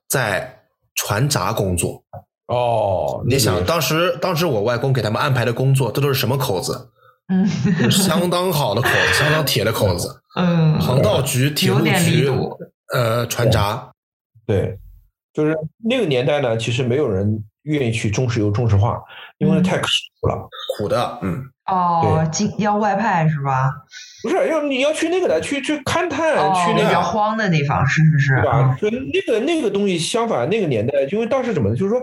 [0.09, 0.61] 在
[0.95, 2.03] 船闸工作。
[2.47, 6.89] 哦，你想当时当时我外公给他们安排的工作，这都是什么口子？
[7.29, 10.23] 嗯，相当好的口子，相当铁的口子。
[10.37, 12.31] 嗯，航道局、铁路局，
[12.93, 13.91] 呃，船闸，
[14.47, 14.79] 对，
[15.33, 19.01] 就是那个年代呢，其实没有人愿意去中石油、中石化，
[19.39, 19.63] 因为嗯。
[19.63, 19.87] 太苦
[20.29, 20.49] 了。
[20.77, 23.71] 苦的，嗯，哦，进要外派是吧？
[24.23, 28.35] 不是要你要去那个的，去去勘探，哦，去那个比较荒的地方，是是是。
[28.37, 28.77] 对吧？
[28.81, 31.77] 就那个那个东西，相反那个年代，因为当时怎么呢？
[31.77, 32.01] 就是说，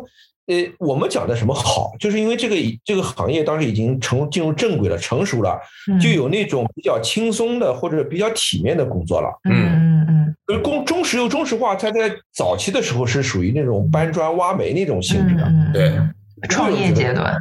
[0.48, 9.30] 呃，我们讲的什么好，就是因为这个这个行业当时已经成进入正轨了，成熟了，嗯就有那种比较轻松的或者比较体面的工作了。
[9.50, 16.14] 嗯嗯嗯而中中石油、中石化，它在早期的时候是属于那种搬砖挖煤那种性质的，嗯，对嗯，
[16.50, 17.36] 创业阶段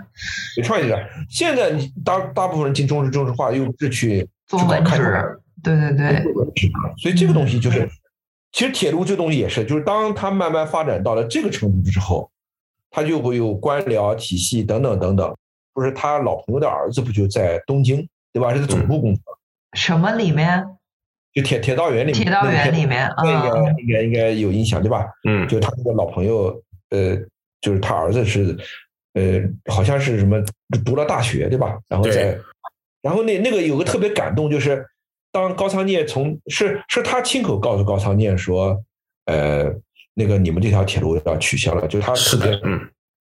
[0.56, 1.08] 有创业阶段。
[1.28, 6.22] 现在你大大部分人进中式中式化又是去去搞做文职，对对对，
[6.98, 7.88] 所以这个东西就是，
[8.52, 12.30] 其实铁路这个东西也是，就是当它慢慢发展到了这个程度之后，
[12.90, 15.34] 它就会有官僚体系等等等等。
[15.72, 18.52] 不是他老朋友的儿子不就在东京对吧？
[18.52, 19.22] 是在总部工作，
[19.74, 20.66] 什么里面？
[21.32, 25.06] 就铁铁道员里面，铁道员里面，那个嗯应该应该有印象对吧？
[25.28, 26.60] 嗯，就他那个老朋友，
[26.90, 27.16] 呃，
[27.60, 28.58] 就是他儿子是，
[29.14, 29.40] 呃，
[29.73, 30.42] 好像是什么
[30.85, 31.79] 读了大学对吧？
[31.88, 32.38] 然后对在，
[33.03, 34.87] 然后那那个有个特别感动，就是
[35.33, 38.81] 当高仓健从是是他亲口告诉高仓健说，
[39.27, 39.73] 呃，
[40.14, 42.81] 那个你们这条铁路要取消了，就是他特别是的，嗯，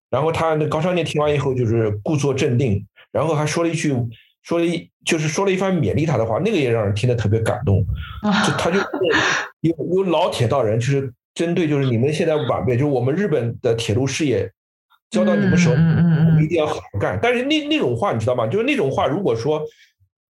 [0.09, 3.95] 然后他那高仓健听完以后就是故作镇定，然后还说了一句，
[4.43, 7.85] 说了一就是说了一番勉励他的话，那个也让人听得特别感动。
[8.45, 8.79] 就他就
[9.61, 14.51] 有有老铁道人，就是针对就是你们现在晚辈，就是我们日本的铁路事业
[15.09, 17.19] 交到你们手里，我们一定要好好干。
[17.21, 18.45] 但是那那种话你知道吗？
[18.47, 19.61] 就是那种话，如果说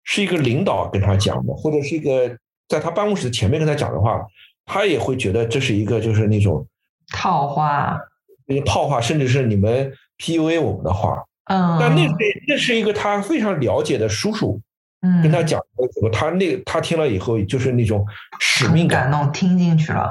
[0.04, 2.36] 是一个领导跟他讲的，或者是一个
[2.68, 4.20] 在他办公室前面跟他讲的话，
[4.64, 6.66] 他也会觉得这是一个就是那种
[7.12, 7.98] 套话，
[8.46, 11.22] 那个套话，甚至是你们 PUA 我们的话。
[11.46, 12.14] 嗯，但那是
[12.48, 14.60] 那是一个他非常了解的叔叔
[15.02, 18.04] 嗯跟他讲的时候，他那他听了以后就是那种
[18.40, 19.22] 使命感很感。
[19.22, 20.10] 动，听进去了，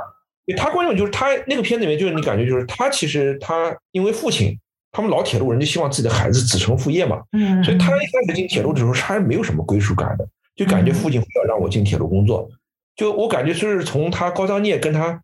[0.54, 4.58] 他观众就是他那个片子里面，就是你感觉就是他其实他因为父亲，
[4.92, 12.48] 他们老铁路人就希望自己的孩子子承父业嘛，嗯，所以他一开始进铁路的时候，他是没有什么归属感的，就感觉父亲非要让我进铁路工作。
[12.96, 15.22] 就我感觉就是从他高仓健跟他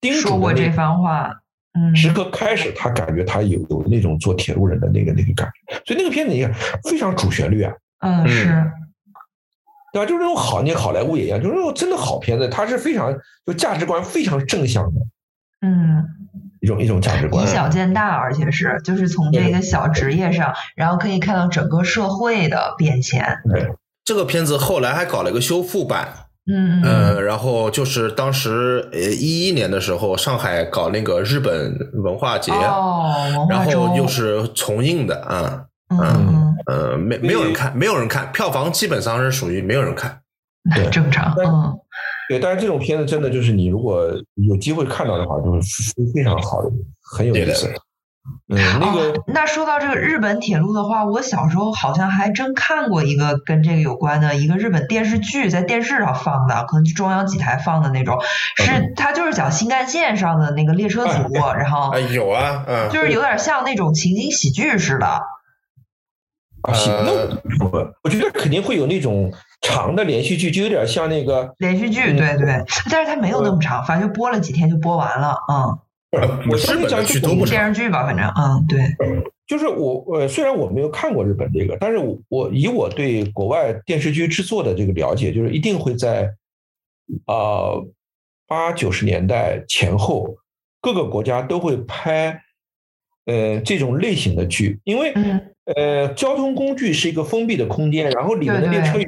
[0.00, 1.30] 叮嘱说过这番话，
[1.72, 6.52] 嗯，时刻开始，他感觉他有有那种做铁路人的那个那个感觉，所以那个片子你看
[6.82, 8.48] 非常主旋律啊，嗯是，
[9.96, 10.06] 对吧？
[10.06, 15.00] 就是那种好，你好莱坞也一样，就是那种真的好片子，它是非常就价值观非常正向的
[15.62, 16.04] 嗯，
[16.60, 17.42] 一种一种价值观。
[17.42, 17.48] 以。
[17.48, 23.72] 小见大，而且是就是从这个小职业上，然后可以看到整个社会的变迁，对，
[24.04, 26.06] 这个片子后来还搞了一个修复版，
[26.46, 40.20] 嗯嗯呃，然后就是当时呃一一年的时候，上海搞那个日本文化节，哦，文然后又是重映的啊，嗯嗯，呃，没没有人看，没有人看，票房基本上是属于没有人看。
[40.74, 41.78] 很正常，嗯
[42.28, 46.68] 对，但是这种片子真的就是你如果有机会看到的话，就是非非常好的，
[47.14, 47.72] 很有意思。
[48.52, 58.18] 嗯，那个哦，那说到这个日本铁路的话，我小时候好像还真看过一个跟这个有关的一个日本电视剧，在电视上放的，可能是中央几台放的那种，
[58.56, 65.06] 是它就是讲新干线上的那个列车组，然后啊，有啊，嗯，就是有点像那种情景喜剧似的。
[66.66, 75.78] 啊，行，那呃我我觉得肯定会有那种长的连续剧，就有点像那个，连续剧，嗯对对，但是它没有那么长，反正就播了几天就播完了，嗯，
[76.10, 78.80] 我日本的相信讲剧都不电视剧吧，反正，嗯，对，
[79.46, 86.28] 就是我呃，虽然我没有看过日本这个，但是我我以我对国外电视剧制作的这个了解，就是一定会在
[87.26, 87.86] 呃
[88.48, 90.36] 八九十年代前后，
[90.80, 92.42] 各个国家都会拍
[93.26, 95.40] 呃这种类型的剧，因为嗯
[95.74, 99.06] 呃交通工具是一个封闭的空间，然后里面的列车员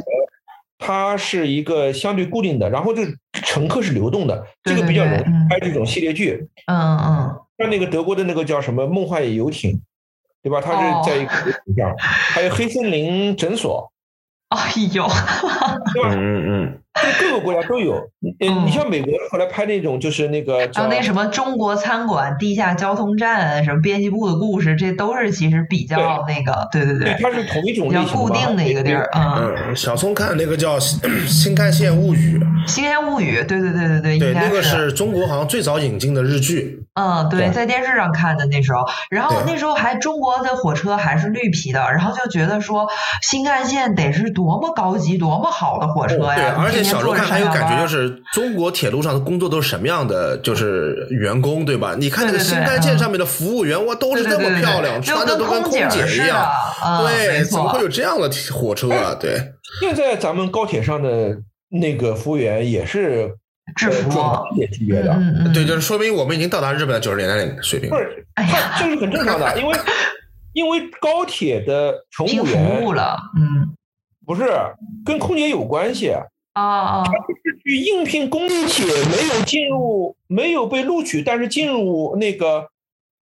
[0.79, 6.49] 它是一个相对固定的，然后这个乘客是流动的，这个比较容易拍这种系列剧。
[6.66, 9.81] 嗯嗯，像那个德国的那个叫什么梦幻游艇，
[10.42, 10.61] 对吧？
[10.61, 13.92] 它哦是在一个游艇上，还有黑森林诊所，
[14.51, 15.07] 哎呦，
[15.94, 16.11] 对吧？
[16.14, 16.88] 嗯嗯这
[17.20, 17.94] 各个国家都有。
[18.22, 30.78] 嗯，嗯你像美国后来拍那种就是那个还叫有那什么中国餐馆、地下交通站、什么编辑部的故事，这都是其实比较那个，对对对，对，它是同一种比较固定的一个地儿，嗯，嗯嗯，小松看那个叫
[31.26, 32.38] 《新干线物语》，
[32.70, 42.88] 《新干线物语》，对对对对对，对，那个是中国好像最早引进的日剧，嗯，对，在电视上看的那时候，然后那时候还中国的火车还是绿皮的，然后就觉得说
[43.22, 46.54] 新干线得是多么高级、多么好的火车呀对，呀！
[46.58, 51.94] 而且小时候看还有感觉，就是是中国铁路上的工作都是什么样的，就是员工，对吧？
[51.98, 56.46] 你看那个新干线上面的服务员，哇，都是这么漂亮，穿的都跟空姐一样。，
[56.84, 59.16] 嗯，对，怎么会有这样的火车啊？
[59.18, 61.37] 对，现在咱们高铁上的
[61.70, 63.34] 那个服务员也是
[63.76, 65.16] 制服呃中高铁级别的，
[65.54, 67.96] 对，就是说明我们已经到达日本的九十年代的水平不。
[67.96, 69.78] 是，哎呀，这是很正常的， 因为
[70.52, 73.74] 因为高铁的乘务员务了，嗯。
[74.26, 74.44] 不是
[75.07, 76.11] 跟空姐有关系，
[76.52, 77.02] 啊啊，
[77.42, 82.68] 是去应聘空姐没有进入，没有被录取，但是进入那个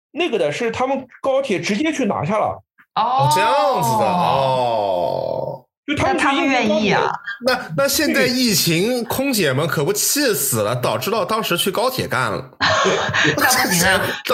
[0.10, 2.64] 那个的是他们高铁直接去拿下了，
[2.96, 3.02] 哦。
[3.02, 3.52] 哦，这样
[3.84, 5.67] 子的，哦。
[5.88, 7.10] 就他们愿意啊，
[7.46, 12.44] 那那现在疫情，空姐们可不气死了，早知道当时去高铁干了，
[13.38, 14.34] 那不行啊， 不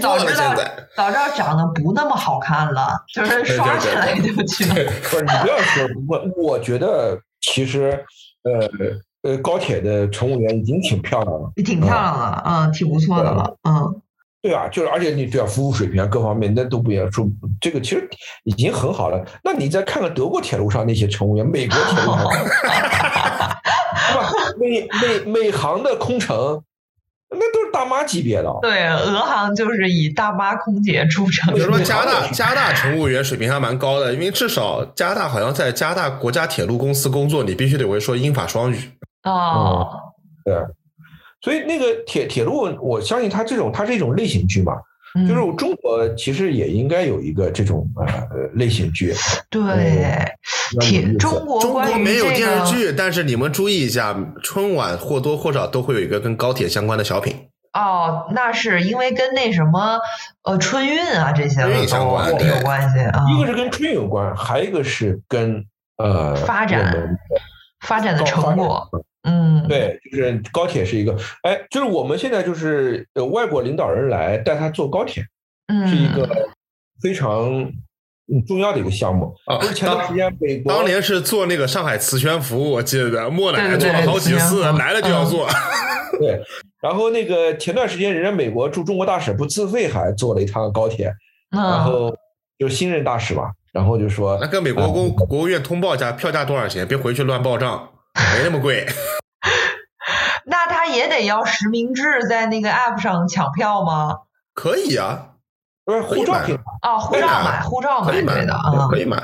[0.00, 4.74] 早知道现在早知道长得不那么好看了，就是刷起来就去了。
[5.10, 8.02] 不是你不要说，我我觉得其实
[8.44, 14.00] 呃呃高铁的乘务员已经挺漂亮了，挺漂亮了，嗯，挺不错的了，嗯，
[14.44, 17.26] 对啊，就是而且你对啊，服务水平啊各方面那都不一样，说
[17.62, 18.06] 这个其实
[18.44, 19.24] 已经很好了。
[19.42, 24.30] 那你再看看德国铁路上那些乘务员，美国铁路上，是吧？
[24.58, 26.62] 美美美航的空乘，
[27.30, 28.54] 那都是大妈级别的。
[28.60, 38.76] 对，俄航就是以大妈空姐著称比如说加拿大，加拿大乘务员水平还蛮高的，因为至少加拿大好像在加拿大国家铁路公司工作，你必须得会说英法双语。
[39.22, 39.88] 哦，
[40.44, 40.54] 对，
[41.44, 44.72] 所以那个铁铁路，我相信它这种它是一种类型剧嘛，
[45.14, 45.28] 嗯。
[45.28, 48.06] 就是中国其实也应该有一个这种呃
[48.54, 49.12] 类型剧。
[49.50, 50.24] 对
[50.80, 57.36] 铁中国中国没有电视剧，但是你们注意一下，春晚或多或少都会有一个跟高铁相关的小品。
[57.74, 59.98] 哦，那是因为跟那什么
[60.44, 62.48] 呃春运啊这些春运的都相关对。
[62.48, 65.62] 有关系啊，一个是跟春运有关，还有一个是跟
[65.98, 67.18] 呃发展
[67.80, 68.88] 发展的成果，
[69.24, 75.24] 嗯，对，就是高铁是一个，哎，就是我们现在就是呃外国领导人来带他坐高铁，
[75.68, 76.28] 嗯，是一个
[77.00, 77.50] 非常
[78.32, 79.34] 嗯重要的一个项目。
[79.46, 85.48] 啊不是前段时间美国当年是做那个上海磁悬浮，我记得莫奶奶做了好几次，来了就要做。
[86.20, 86.40] 对，
[86.80, 91.06] 然后那个前段时间人家美国驻中国大使不自费还坐了一趟高铁，
[91.50, 92.16] 然嗯，后
[92.58, 98.86] 就新任大使嘛，然后就说那跟美国公国务院通报一下票价多少钱，别回去乱报账，没那么贵。
[100.46, 104.18] 那他也得要实名制在那个 app 上抢票吗？
[104.52, 105.30] 可以啊，
[105.84, 109.22] 不是护照可以拿哦，护照买，护照买可以买对的啊，可以买。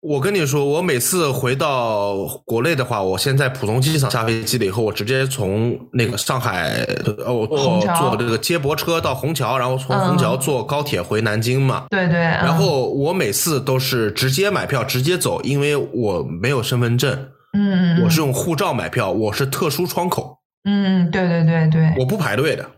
[0.00, 6.84] 我跟你说，我每次回到国内的话，我先在浦东机场下飞机了以后，我直接从那个上海，
[7.24, 11.84] 哦，我坐坐这个接驳车到虹桥，然后从虹桥坐高铁回南京嘛。
[11.88, 22.70] 对对，然然后我每次都是直接买票直接走，因为我没有身份证，嗯，嗯我是用护照买票，我是特殊窗口，嗯，对对对对，我不排队的。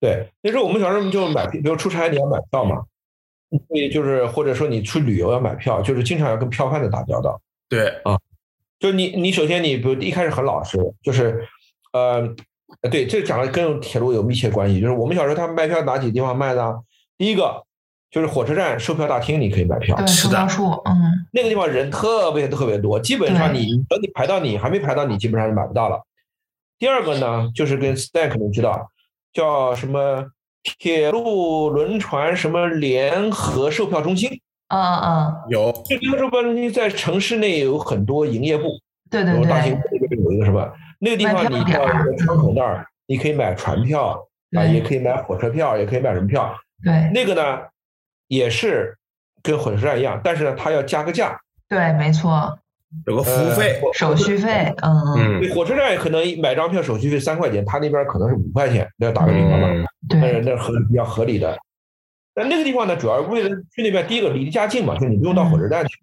[0.00, 2.82] 对，那时候我们小时候就买，比如出差你要买票嘛，
[3.68, 7.40] 所以就是或者说你去旅游要买票，就是经常要跟票贩子打交道。
[7.68, 8.18] 对啊，
[8.80, 11.46] 就你你首先你比如一开始很老实，就是
[11.92, 12.28] 呃
[12.82, 14.80] 呃对，这讲的跟铁路有密切关系。
[14.80, 16.80] 就是我们小时候他们卖票哪几个地方卖呢？
[17.16, 17.64] 第一个
[18.12, 20.34] 就是火车站售票大厅，你可以买票，对，是的。
[20.34, 20.94] 售票处，嗯，
[21.32, 25.98] 那个地方人特别特别多，基本上你等你排到你还没排到你，基本上就买不到了。
[26.78, 28.90] 第二个呢，就是跟 Stan 可能知道，
[29.32, 30.26] 叫什么
[30.62, 34.40] 铁路轮船什么联合售票中心。
[34.68, 38.68] 嗯嗯，有这联合售票中心在城市内有很多营业部，
[39.10, 44.22] 对对比如大兴对，那边有一个什么，那个地方你到那个窗口那儿，你可以买船票
[44.54, 46.54] 啊，也可以买火车票，也可以买什么票。
[46.84, 47.10] 对。
[47.14, 47.58] 那个呢，
[48.32, 48.96] 也是
[49.42, 51.38] 跟火车站一样，但是呢，它要加个价。
[51.68, 52.58] 对，没错，
[53.06, 59.68] 有个服务费，呃手续费，嗯嗯，火车站可能买张票手续费三块钱，他那边可能是五块钱，那打个比方嘛，
[60.08, 61.58] 对，那是合比较合理的。
[62.34, 65.98] 但那个地方呢，主要为了去那边，第一个离家近嘛，就你不用到火车站去。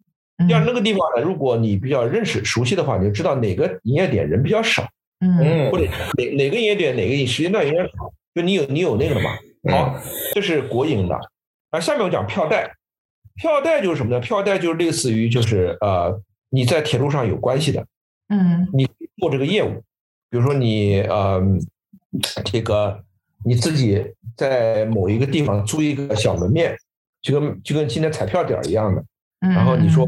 [0.48, 4.88] 第二，嗯那个地方呢，如果你比较认识、熟悉的话，你就知道哪个营业点人比较少，
[5.22, 9.32] 嗯嗯或者哪哪个营业点哪个时间段营业少，就你有你有那个了嘛。
[9.72, 10.00] 好，
[10.36, 11.20] 这是国营的。
[11.70, 12.76] 啊，下面我讲票代，
[13.36, 14.20] 票代就是什么呢？
[14.20, 17.86] 票代就是类似于就是呃你在铁路上有关系的，
[18.30, 18.68] 嗯。
[18.74, 19.84] 你做这个业务，
[20.30, 21.42] 比如说你呃，
[22.46, 23.04] 这个
[23.46, 24.04] 你自己
[24.36, 26.76] 在某一个地方租一个小门面，
[27.22, 29.04] 就跟就跟今天彩票点儿一样的。
[29.42, 30.08] 嗯，然后你说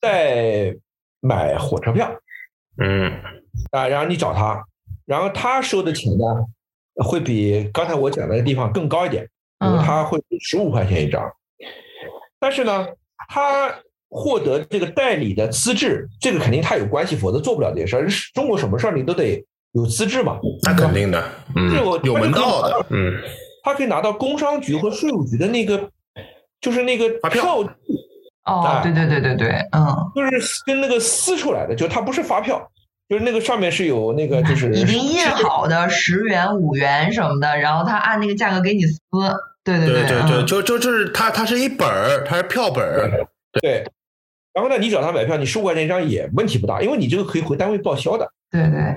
[0.00, 0.74] 再
[1.20, 2.10] 买火车票
[2.82, 3.12] 嗯。
[3.70, 4.64] 啊，然后你找他，
[5.04, 6.24] 然后他收的钱呢，
[7.04, 9.28] 会比刚才我讲那个地方更高一点，
[9.66, 11.22] 因为它会十五块钱一张。
[12.38, 12.86] 但是呢，
[13.28, 13.74] 他
[14.10, 18.06] 获得这个代理的资质，这个肯定他有关系，否则做不了这些事儿。
[18.34, 19.42] 中国什么事儿你都得
[19.72, 23.14] 有资质嘛，那肯定的，嗯，有门道的，嗯，
[23.62, 25.88] 他可以拿到工商局和税务局的那个，
[26.60, 27.66] 就是那个发票。
[28.44, 32.70] 哦，对对对对对，嗯，就是跟那个撕出来的，就它不是发票，
[33.08, 39.00] 就是那个上面是有那个就是已经印好的十元、五元什么的，然后他按那个价格给你撕。
[39.64, 43.26] 对对对对，就就就是它，它是一本儿，它是票本儿。
[43.62, 43.82] 对，
[44.52, 48.30] 然后呢，你找他买票，你十五块钱一张也问题不大，因为你这个可以回单位报销的。
[48.50, 48.94] 对对，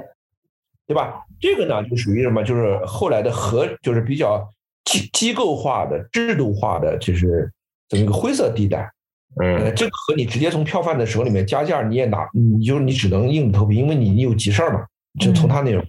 [0.88, 1.24] 对吧？
[1.40, 2.44] 这个呢，就属于什么？
[2.44, 4.46] 就是后来的和，就是比较
[4.84, 7.50] 机机构化的、制度化的，就是
[7.88, 8.92] 这么一个灰色地带。
[9.42, 14.86] 嗯，这个和你直接从票贩的手里面加价，你也拿，你就你只能硬着头皮，因为你你有急事儿嘛，
[15.22, 15.82] 就从他那种。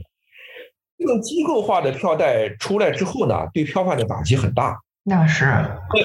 [0.99, 4.77] 这种机构化的票代出来之后呢，对票贩的打击很大。
[5.05, 5.45] 那是，
[5.91, 6.05] 对，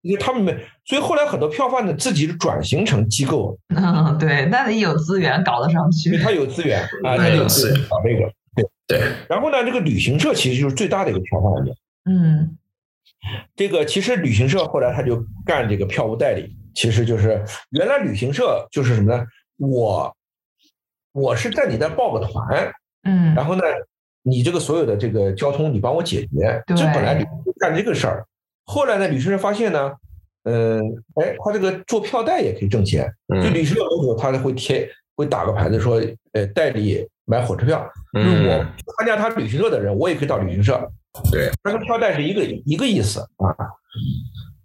[0.00, 0.52] 因为他们没，
[0.84, 3.56] 所以后来很多票贩呢自己转型成机构。
[3.68, 6.16] 嗯， 对，那得有资源搞得上去。
[6.18, 8.32] 他有资源啊，他有资源搞这个。
[8.56, 9.12] 对对。
[9.28, 11.74] 然后呢，这个旅行社其实就是最大的一个票贩子。
[12.10, 12.56] 嗯。
[13.54, 19.24] 这个其实旅行社后来他就干这个票务代理，其实就是原来旅行社就是什么呢？
[19.58, 20.16] 我
[21.12, 22.72] 我是在你那报个团，
[23.04, 23.62] 嗯，然后呢？
[24.22, 28.26] 你这个所有的这个交通，你帮我解决，这本来就干这个事儿。
[28.64, 29.92] 后来呢，旅行社发现呢，
[30.44, 30.80] 嗯，
[31.20, 33.12] 哎，他这个做票代也可以挣钱。
[33.28, 36.00] 就旅行社门口，他会贴，会打个牌子说，
[36.32, 38.64] 呃，代理买火车票，就是我
[38.96, 40.90] 参加他旅行社的人，我也可以到旅行社。
[41.30, 43.54] 对，那个票代是一个一个意思啊。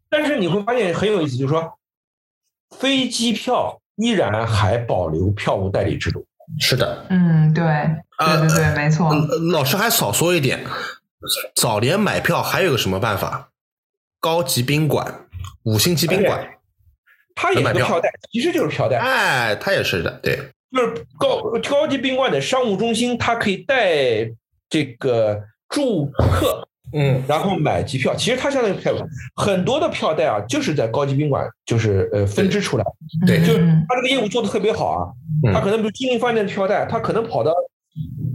[0.09, 1.73] 但是你会发现很有意思，就是说，
[2.69, 6.25] 飞机票依然还保留票务代理制度。
[6.59, 7.63] 是的，嗯，对，
[8.19, 9.13] 对对对，没错。
[9.51, 10.65] 老师还少说一点，
[11.55, 13.49] 早年买票还有个什么办法？
[14.19, 15.27] 高级宾馆、
[15.63, 16.47] 五星级宾馆，
[17.35, 18.97] 他也是票代，其实就是票代。
[18.97, 20.37] 哎，他也是的，对，
[20.71, 24.29] 就是高高级宾馆的商务中心，它可以带
[24.69, 26.67] 这个住客。
[26.93, 28.93] 嗯，然后买机票，其实它相当于票
[29.35, 32.85] 很多的票代啊，就是在高级宾馆，就是呃分支出来，
[33.25, 33.59] 对，就是
[33.89, 35.07] 他这个业务做的特别好啊。
[35.53, 37.51] 他可能比如金陵饭店的票代，他可能跑到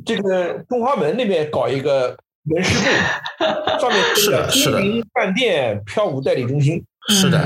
[0.05, 3.45] 这个中华门那边搞一个门市部，
[3.81, 7.41] 上面是的，是的，金陵饭店票务代理中心，是的，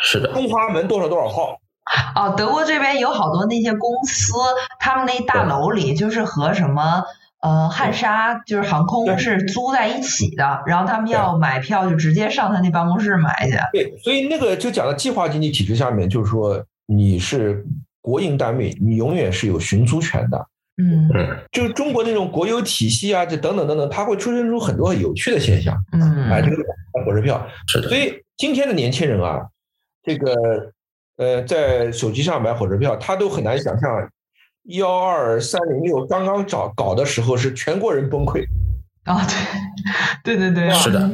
[0.00, 1.58] 是的，中华门多少多少号。
[2.14, 4.32] 哦，德国这边有好多那些公司，
[4.78, 7.02] 他们那大楼里就是和什么。
[7.42, 13.56] 呃，汉莎就是航空是租在一起的，然后他们要买票就直接上他那办公室买去。
[13.72, 17.64] 对，所以那个就讲到计划经济体制下面，就是说你是
[18.00, 20.46] 国营单位，你永远是有寻租权的。
[20.78, 25.76] 嗯嗯，就是中国那种国有体系啊，这等等等等，它会出现出很多有趣的现象。
[25.92, 27.88] 嗯，买这个买火车票是的。
[27.88, 29.40] 所以今天的年轻人啊，
[30.02, 30.34] 这个
[31.16, 33.90] 呃，在手机上买火车票，他都很难想象。
[34.68, 38.44] 幺二三零六刚刚找搞的时候是全国人崩溃
[39.04, 39.24] 啊！
[40.24, 41.08] 对， 对对对，是的，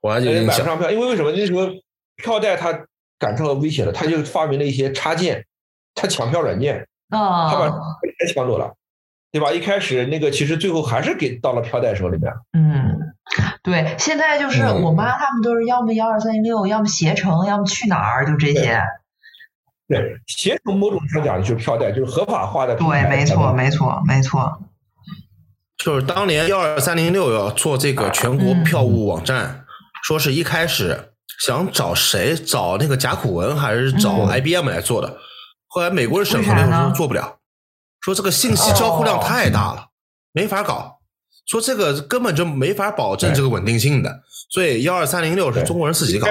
[0.00, 1.66] 我还得买不上票，因为为什么那时候
[2.16, 2.72] 票代他
[3.18, 5.44] 感受到威胁了，他就发明了一些插件，
[5.94, 8.72] 他抢票软件啊，他把太抢走了，
[9.32, 9.50] 对吧？
[9.50, 12.32] 一开始那个其实最后还是给到了票代手里面。
[12.52, 13.00] 嗯，
[13.64, 18.80] 对，现在就是我妈他们都是要么幺二三零六，要么携程，要么去哪儿，就这些。
[19.88, 22.74] 对，携程某种上讲就是票代，就是合法化的。
[22.74, 24.60] 对，没错，没错，没错。
[25.78, 29.64] 就是当年幺二三零六要做这个全国票务网站，
[30.02, 31.12] 说是一开始
[31.44, 35.18] 想找谁，找那个甲骨文还是找 IBM 来做的？
[35.68, 37.36] 后来美国人审核的时候做不了，
[38.00, 39.88] 说这个信息交互量太大了，
[40.32, 40.98] 没法搞。
[41.46, 46.26] 说这个根本就没法保证这个稳定性的，所以幺二三零六是中国人自己搞。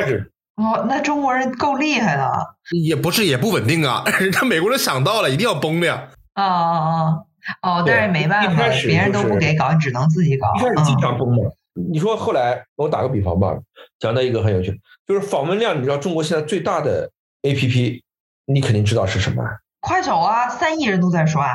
[0.55, 2.31] 哦，那中国人够厉害的，
[2.71, 6.07] 也不是也不稳定啊， 人家美国人想到了，一定要崩的呀。
[6.35, 7.25] 哦哦
[7.61, 10.47] 哦哦，但是没办法，别人都不给搞，你只能自己搞。
[10.55, 11.51] 一开始经常崩的。
[11.73, 13.53] 你说后来，我打个比方吧，
[13.99, 17.11] 讲到一个很有趣，就是访问量，你知道中国现在最大的
[17.43, 18.01] APP，
[18.45, 19.43] 你肯定知道是什么？
[19.81, 21.53] 快手啊，三亿人都在刷。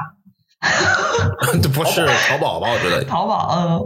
[1.62, 2.68] 这 不是淘宝吧？
[2.70, 3.02] 我觉得。
[3.04, 3.80] 淘宝，嗯。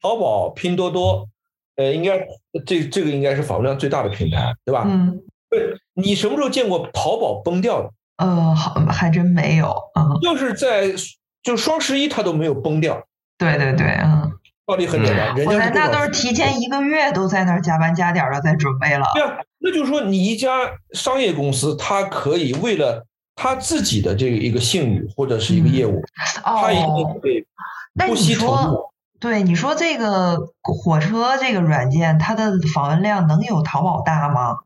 [0.00, 1.28] 淘宝、拼多多。
[1.76, 2.26] 呃，应该
[2.66, 4.84] 这这个应该是访问量最大的平台，对吧？
[4.86, 5.76] 嗯，对。
[5.94, 7.90] 你什么时候见过淘宝崩掉的？
[8.18, 9.74] 呃，好，还真没有。
[9.94, 10.92] 嗯，就是在
[11.42, 13.02] 就双十一它都没有崩掉。
[13.38, 14.32] 对对对，嗯。
[14.66, 19.06] 道理很简单，人家那都是提前一个月都在那儿加班加点的在准备了。
[19.14, 20.50] 对啊，那就是说你一家
[20.90, 23.06] 商业公司，它可以为了
[23.36, 26.02] 他自己的这个一个信誉或者是一个业务，
[26.42, 27.46] 他一定会
[28.08, 28.90] 不惜投入。
[29.18, 34.58] 对，你说这个火车这个软件，它的访问量能有淘宝大吗？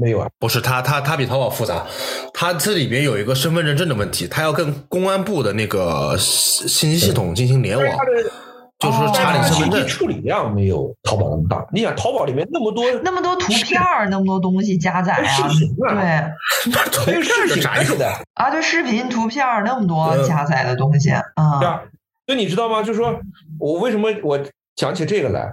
[0.00, 1.84] 没有啊，不是它，它它比淘宝复杂，
[2.32, 7.86] 它这里边有一个身份认证的问题，它要跟公安部的那个信息系统进行联网，
[8.78, 9.86] 就是查你身份证。
[9.88, 11.66] 处理量没有淘宝那么大。
[11.72, 15.48] 你想，淘宝里面那么多那么多图片那么多东西加载啊，对，还
[17.12, 17.46] 有视
[17.84, 21.24] 频 的啊，对，视频、图片那么多加载的东西啊。
[22.28, 22.82] 所以你知道吗？
[22.82, 23.18] 就是说
[23.58, 24.38] 我为什么我
[24.76, 25.50] 讲起这个来？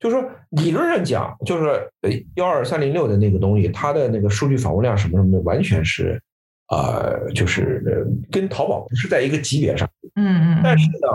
[0.00, 1.68] 就是说，理论上讲，就是
[2.02, 6.20] 呃幺二三零六的那个东西，它的那个数据访问量什么什么的，完全是，
[6.68, 9.88] 呃，就是跟淘宝不是在一个级别上。
[10.16, 10.60] 嗯嗯。
[10.64, 11.06] 但是呢，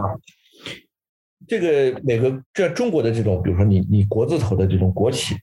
[1.46, 5.36] 这个每个这中国的这种，比如说你你国字头的这种国企，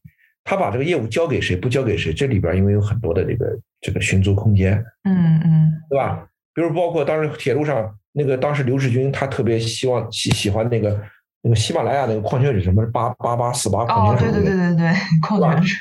[0.45, 4.83] 他把这个业务交给谁，不交给谁，这里边因为有很多的这个这个寻租空间。
[5.05, 5.73] 嗯嗯。
[5.91, 6.28] 对吧？
[6.59, 11.01] 比如包括当时铁路上那个，当时刘志军他特别希望喜喜欢那个。
[11.41, 14.29] 那个喜马拉雅那个矿泉水什么八八八四八矿泉水？
[14.29, 14.93] 哦，对对对对对，
[15.23, 15.79] 矿泉水。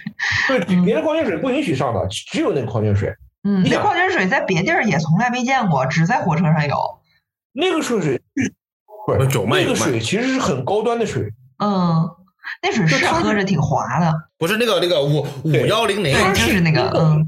[0.49, 3.11] 对，别的矿泉水不允许上的，只有那个矿泉水。
[3.43, 6.77] 嗯，那矿泉水在别地儿也从来没见过，只在火车上有。
[7.53, 8.21] 那个水水
[9.07, 11.23] 不是那个水，其实是很高端的水。
[11.57, 12.07] 嗯，
[12.61, 14.13] 那水是喝着挺滑的。
[14.37, 17.27] 不是那个那个五五幺零零，就是那个嗯，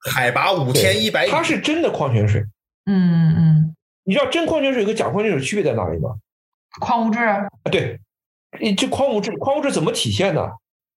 [0.00, 2.44] 海拔五千一百米，它是真的矿泉水。
[2.86, 6.16] 嗯嗯，你知道真矿泉水和假矿泉水区别在哪里吗？
[6.80, 7.98] 矿物质啊，对，
[8.60, 10.48] 你这矿物质，矿物质怎么体现呢？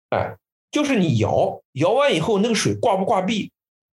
[0.09, 0.35] 哎，
[0.71, 3.51] 就是你摇摇完以后，那个水挂不挂壁？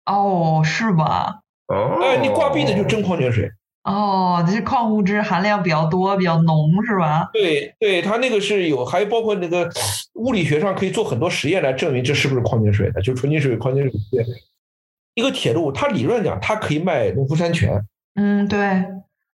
[0.07, 1.41] 哦，是吧？
[1.69, 3.51] 哦，哎，你挂壁的就真矿泉水。
[3.85, 7.29] 哦，这矿物质含量比较多，比较浓，是吧？
[7.33, 9.71] 对，对，它那个是有，还包括那个
[10.15, 13.93] 物理学上可以做很多实验来证明这是不是矿泉水的，就纯净水、矿泉水。
[15.15, 17.81] 一个铁路，它理论讲它可以卖农夫山泉。
[18.15, 18.85] 嗯，对。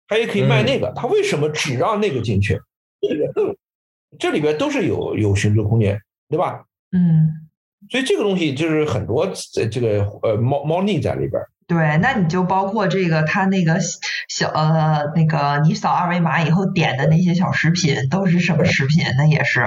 [0.08, 2.60] 它也可以卖那个，它为什么只让那个进去？
[4.18, 6.66] 这里边都是有有寻租空间，对吧？
[6.92, 7.30] 嗯，
[7.92, 9.32] 所以这个东西就是很多
[9.70, 11.40] 这个呃猫猫腻在里边。
[11.68, 13.78] 对，那你就包括这个他那个
[14.28, 19.06] 小呃那个你扫二维码以后点的那些小食品都是什么食品？
[19.16, 19.62] 那也是。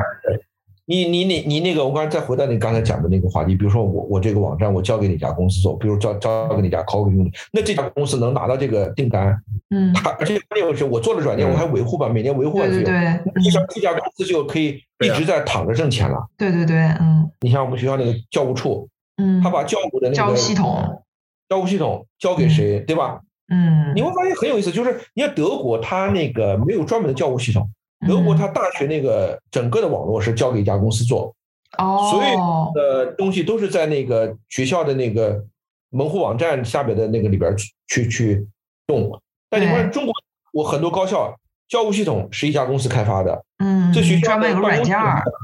[0.87, 9.37] 你你你你那个，我刚才再回到你刚才讲的那个话题，比如说我我这个网站我交给哪家公司做，比如交交给哪家考古用的，那这家公司能拿到这个订单，
[9.71, 16.19] 嗯，他而且关键是我做了软件，我还维护吧，每年维护对对对，这家这家公司就可以一直在躺着挣钱了。
[16.37, 21.03] 对对对，嗯，你像我们学校那个教务处，嗯，他把教务的那个教务系统，
[21.49, 23.21] 教务系统交给谁，对吧？
[23.53, 27.69] 嗯，你会发现很有意思，就是你看德国，他那个没有专门的教务系统，
[28.07, 31.35] 德国它大学那个整个的网络是交给一家公司做。
[31.79, 35.43] 哦，所有的东西都是在那个学校的那个
[35.91, 37.55] 门户网站下边的那个里边
[37.89, 38.47] 去去
[38.87, 39.11] 动。
[39.49, 40.15] 但你看中国，
[40.53, 41.35] 我很多高校
[41.69, 44.95] 教务系统是一家公司开发的，嗯，这学校专门有软件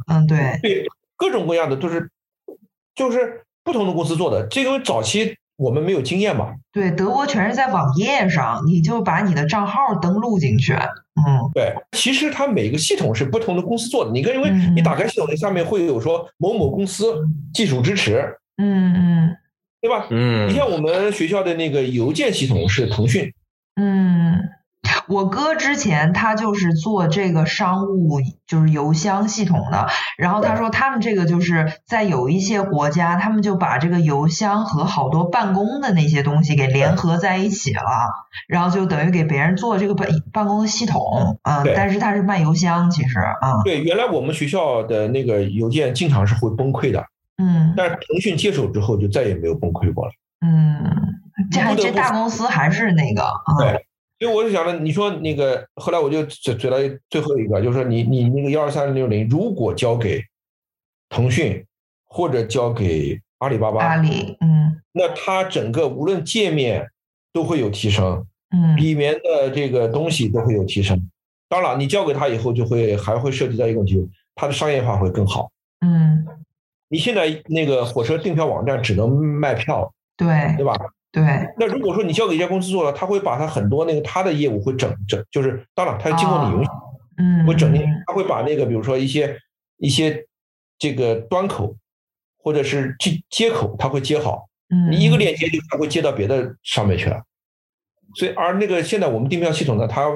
[0.08, 0.86] 嗯，对，对，
[1.16, 2.10] 各种各样的都是，
[2.94, 4.46] 就是不同的公司做的。
[4.48, 6.54] 这个早期我们没有经验嘛？
[6.72, 10.72] 对，德国全是在网页上，你就把你的账号登录进去。
[10.72, 14.12] 嗯，对，其实它每个系统是不同的公司做的。
[14.12, 19.36] 你看，因为你打开系统，那上面会有说某某公司技术支持，嗯嗯，
[19.80, 20.06] 对吧？
[20.10, 23.32] 嗯，你像我们学校的那个邮件系统是腾讯，
[23.76, 24.38] 嗯。
[25.08, 29.88] 我哥之前他就是做这个商务，就是邮箱系统的。
[30.16, 37.82] 然后他说他们这个就是在有一些国家，他们就把这个邮箱和好多办公的那些东西给联合在一起了，
[38.48, 41.38] 然后就等于给别人做这个办办公的系统。
[41.42, 43.62] 嗯，但是他是卖邮箱，其实啊。
[43.64, 47.04] 对，原来我们学校的那个邮件经常是会崩溃的。
[47.42, 47.74] 嗯。
[47.76, 50.12] 但是腾讯接手之后就再也没有崩溃过了。
[50.40, 50.96] 嗯，
[51.50, 53.54] 这这大公司还是那个啊。
[53.58, 53.87] 对。
[54.18, 56.76] 所以我就想着，你说那个，后来我就嘴嘴到
[57.08, 60.20] 最后一个，就是说你你那个幺二三六零，如果交给
[61.08, 61.64] 腾讯
[62.06, 66.90] 或者交给阿里巴巴，阿里，嗯，那它整个无论界面
[67.32, 71.10] 都会有提升，嗯，里面的这个东西都会有提升。
[71.48, 75.50] 当然，你交给他以后，就会还会涉及到一个问题，它的商业化会更好。
[75.80, 76.26] 嗯，
[76.88, 80.74] 你现在那个火车订票网站只能卖票，对，对吧？
[81.10, 81.22] 对，
[81.56, 86.70] 那如果说你交给一家公司做了，他会把他很多那个他的业务会整整，就是当然他经过你允许，
[87.16, 87.72] 嗯，会整
[88.06, 89.34] 他会把那个比如说一些
[89.78, 90.26] 一些
[90.78, 91.74] 这个端口
[92.36, 97.22] 或者是接接口，他会接好，嗯，你一个链接就他会接到别的上面去了。
[98.14, 100.06] 所以而那个现在我们订票系统呢，它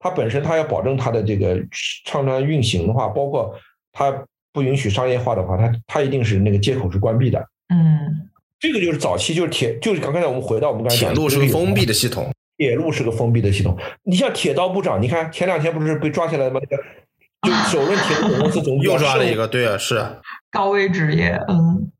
[0.00, 1.56] 它本身它要保证它的这个
[2.04, 3.54] 畅畅运行的话，包括
[3.92, 7.38] 它不允许商业化的话，它它一定是那个接口是关闭的，
[7.68, 8.26] 嗯。
[8.60, 13.76] 这个就是早期，就是铁，就是刚才我们回到我们刚才铁路是个封闭的系统，铁路是个封闭的系统。
[14.02, 16.60] 你像铁道部长，你看前两天不是被抓起来吗？
[16.62, 16.82] 那个
[17.48, 20.06] 就首任铁路总公司总又抓了一个，对啊，是
[20.50, 21.90] 高危职业，嗯，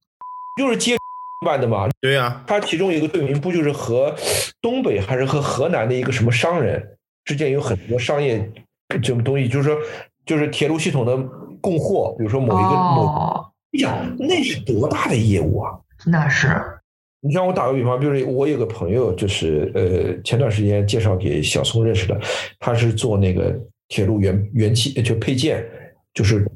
[0.58, 0.98] 就是接
[1.46, 1.88] 办的嘛。
[1.98, 4.14] 对呀，他其中一个罪名不就是和
[4.60, 6.86] 东北还是和河南的一个什么商人
[7.24, 8.52] 之间有很多商业
[8.90, 9.78] 这种东西，就是说
[10.26, 11.16] 就是铁路系统的
[11.62, 15.72] 供货，比如说某一个某，哦，你想那是多大的业务啊！
[16.06, 16.48] 那是，
[17.20, 22.18] 你像我打个比方，比如我有个朋友，就是呃前段时间介绍给小松认识的，
[22.58, 23.54] 他是做那个
[23.88, 25.64] 铁路原原器就配件，
[26.14, 26.46] 就是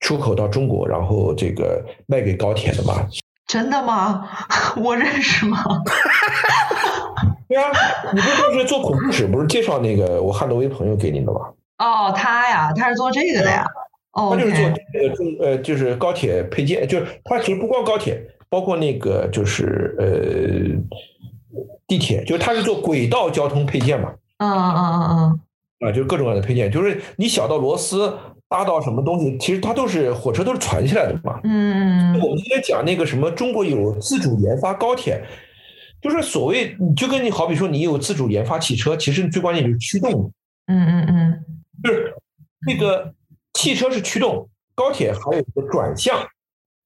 [0.00, 3.06] 出口到中国，然后这个卖给高铁的嘛。
[3.46, 4.28] 真的吗？
[4.76, 5.58] 我认识吗？
[7.48, 7.70] 对啊，
[8.12, 11.40] 你不是当时做恐怖史，不是介绍那个我汉诺威朋友给你的吗？
[11.78, 13.66] 哦，他呀，他是做这个的呀。
[14.12, 14.54] 哦他就是
[15.16, 18.24] 做呃，就是高铁配件，就是他其实不光高铁，
[18.54, 20.06] 包括那个就是呃
[21.88, 25.40] 地铁，就是它是做轨道交通配件嘛，嗯嗯嗯嗯。
[25.80, 28.16] 啊，就是各种各样的配件，就是你小到螺丝，
[28.48, 31.40] 大到什么东西，其实它都是火车都是传下来的嘛。
[31.42, 35.20] 嗯嗯我们今天讲那个什么，中国有自主研发高铁，
[36.00, 40.30] 就是所谓，你就跟你好比说你有自主研发汽车，其实最关键就是驱动，
[40.68, 41.44] 嗯嗯嗯。
[41.82, 42.14] 就是
[42.68, 43.12] 那个
[43.52, 46.16] 汽车是驱动，高铁还有一个转向，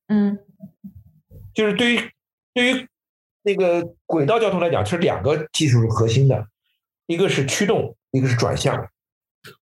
[0.08, 0.38] 嗯
[1.58, 2.00] 就是对于
[2.54, 2.86] 对于
[3.42, 6.46] 那个轨道交通来讲，是两个技术是核心的，
[7.08, 8.88] 一个是驱动，一个是转向。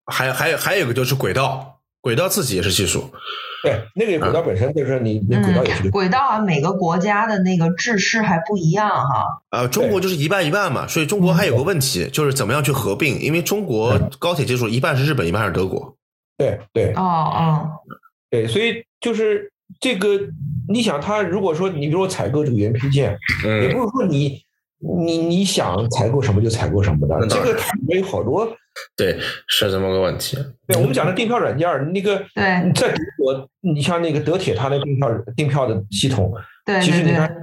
[0.04, 3.12] 还还有还有一个就是轨道，轨道自己也是技术。
[3.62, 9.40] 对，那个轨道本身就是你那轨道也是嗯，轨道啊，每个国家的那个制式还不一样哈。
[9.50, 15.96] 呃，中国就是一半一半嘛，所以中国还有个问题，就是怎么样去合并，因为中国高铁技术一半是日本，一半是德国。
[16.36, 17.70] 对对哦哦，
[18.28, 20.20] 对，所以就是这个，
[20.68, 24.40] 你想他如果说你比如说采购这个原配件，也嗯，不是说你
[24.78, 28.56] 你你想采购什么就采购什么的，这个它里面有好多。
[28.96, 30.36] 对，是这么个问题。
[30.66, 36.32] 对，我们讲的订票软件儿，那个对在德国，你像那个德铁，它的订票订票的系统，
[36.64, 37.36] 对其实你看它，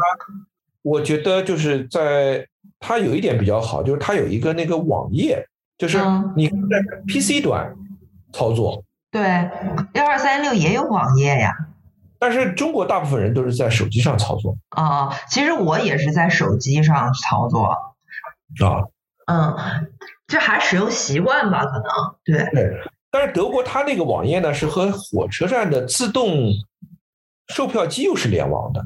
[0.82, 2.46] 我觉得就是在
[2.80, 5.46] 它有一点比较好，就是它有一个那个网页，
[5.78, 6.56] 就是嗯你在
[7.08, 7.74] PC 端
[8.34, 9.22] 操作，对，
[9.94, 11.54] 幺二三六也有网页呀。
[12.22, 17.64] 但是中国大部分人都是在手机上操作啊、其实我也是在手机上操作。
[17.64, 18.86] 啊。
[19.26, 19.88] 嗯，
[20.28, 21.86] 这还使用习惯吧，可能
[22.24, 22.48] 对。
[22.52, 26.52] 对，但是德国它那个网页呢是和火车站的自动
[27.48, 28.84] 售票机又是联网的，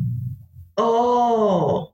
[0.77, 1.91] 哦，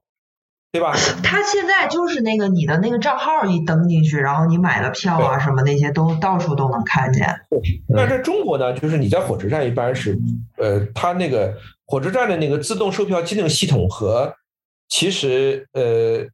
[0.72, 0.94] 对吧？
[1.22, 7.28] 他现在就是那个你的那个账号一登进去，然后你买了票啊什么那些都到处都能看见。
[7.90, 10.18] 那在中国呢，就是你在火车站一般是，
[10.58, 11.54] 呃，它那个
[11.86, 14.34] 火车站的那个自动售票机那个系统和
[14.88, 16.26] 其实呃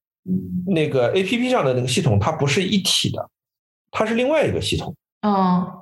[0.67, 3.29] 那个 A P P 上的那个系统它不是一体的，
[3.89, 5.81] 它是另外一个系统，嗯，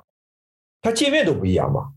[0.80, 1.88] 它界面都不一样嘛。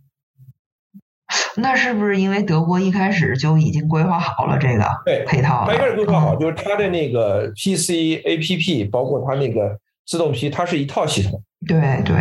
[1.58, 5.72] 那是不是因为德国一开始就已经规划好了这个对，配套的？
[5.72, 11.42] 它一开始规划好，嗯就是它的那个 P C A P P，包括它那个自动批，它是一套系统。
[11.68, 12.16] 对对，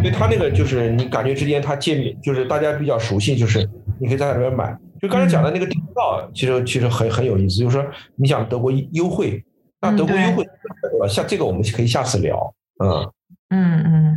[0.00, 3.68] 所以它那个就是你感觉之间它界面就是大家比较熟悉，就是
[4.00, 4.76] 你可以在里面买。
[5.00, 7.84] 就刚才讲的那个订票，其实其实很很有意思，就是说
[8.16, 9.44] 你想德国优惠，
[9.80, 11.06] 那德国优惠对吧？
[11.08, 13.12] 像这个我们可以下次聊，嗯，
[13.50, 14.16] 嗯嗯，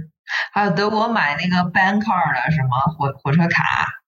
[0.53, 3.63] 还有德国买那个 Bank Card 的什么火火车卡、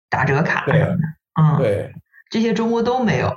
[0.09, 0.97] 打折卡什对么的，
[1.41, 1.91] 嗯，对。
[2.29, 3.33] 这些中国都没有。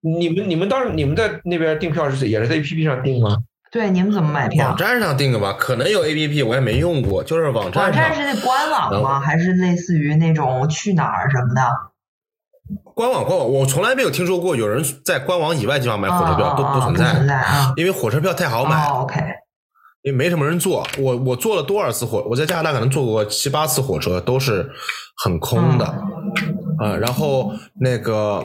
[0.00, 3.36] 你们你们当时你们在那边订票是也是在 A P P 上订吗？
[3.70, 4.76] 对，你们怎么买票网？
[4.76, 9.20] 站上订的吧，可能有 A P P，我也没用过，就是网网站网站是那官网吗？
[9.20, 11.62] 还是类似于那种去哪儿什么的？
[12.94, 17.72] 官网官网，我从来没有听说过有人在官网以外地方买火车票，啊都不存在，存在啊。
[17.76, 19.20] 因为火车票太好买，哦，OK，
[20.02, 20.86] 因为没什么人坐。
[20.98, 24.70] 我我坐了多少次火，我在加拿大可能坐过七八次火车，都是
[25.24, 25.84] 很空的。
[26.78, 28.44] 啊，然后那个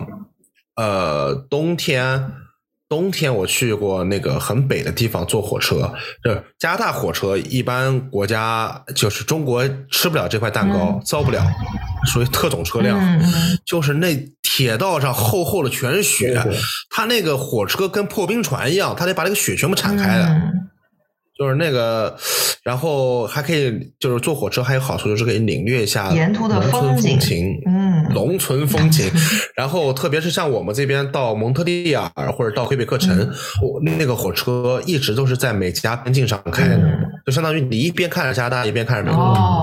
[0.75, 2.31] 呃，冬天
[2.89, 5.93] 冬天我去过那个很北的地方坐火车，
[6.23, 11.45] 就是加拿大火车一般国家就是中国吃不了这块蛋糕，嗯造不了，
[12.05, 12.99] 属于特种车辆。
[13.65, 20.25] 就是那铁道上厚厚的全是雪对对，它那个火车跟破冰船一样，它得把那个雪全部铲开的。
[20.25, 20.69] 嗯
[21.37, 22.15] 就是那个，
[22.63, 29.09] 然后还可以，就是坐火车还有好处，就是可以领略一下沿途的农村风情，嗯农村风 情。
[29.55, 33.29] 然后特别是像我们这边到蒙特利尔或者到魁北克城，
[33.97, 39.23] 那个火车一直都是在美加边境上开的，嗯就相当于你一边看着加拿大，一边看着美国。
[39.23, 39.62] 哦，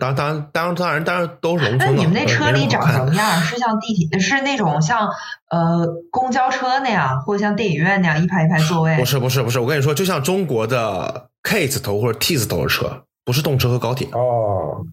[0.00, 1.86] 当当当当然当然都是农那。
[1.86, 3.40] 你们那车里长什么样？
[3.40, 5.08] 是像地铁，是那种像
[5.48, 9.04] 呃公交车那样，或者像电影院那样一排一排座位不？
[9.04, 14.84] 是不是不是，我跟你说，就像中国的 K 字头或者 T 字头的车，不是动车和高铁，哦，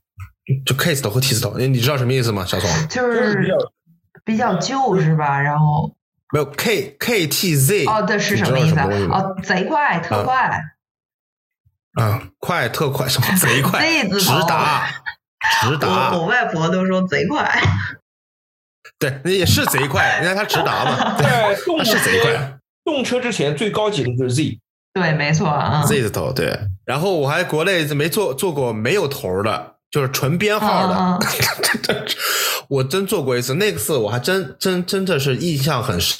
[0.63, 2.45] 就 K 字头和 T 字头，你你知道什么意思吗？
[2.45, 2.87] 小宋？
[2.87, 3.55] 就就是比较
[4.23, 5.41] 比较旧是吧？
[5.41, 5.91] 然后
[6.31, 8.79] 没有 K K T Z 哦，对，是什么意思？
[8.79, 10.61] 哦，贼快，特快，
[11.99, 14.87] 啊，快特快，什么 贼快，直达，
[15.61, 17.61] 直达我，我外婆都说贼快。
[18.99, 24.59] 对，那也是贼快，人家他直达嘛， 对，在动他是贼快动车之前最高级的就是 Z，
[24.93, 25.83] 对，没错啊。
[25.85, 26.59] ，Z 字头，对。
[26.85, 31.19] 然后我还国内没做做过没有头的，就是纯编号的，
[32.67, 36.17] 我真做过一次，那次我还真真真的是印象很深，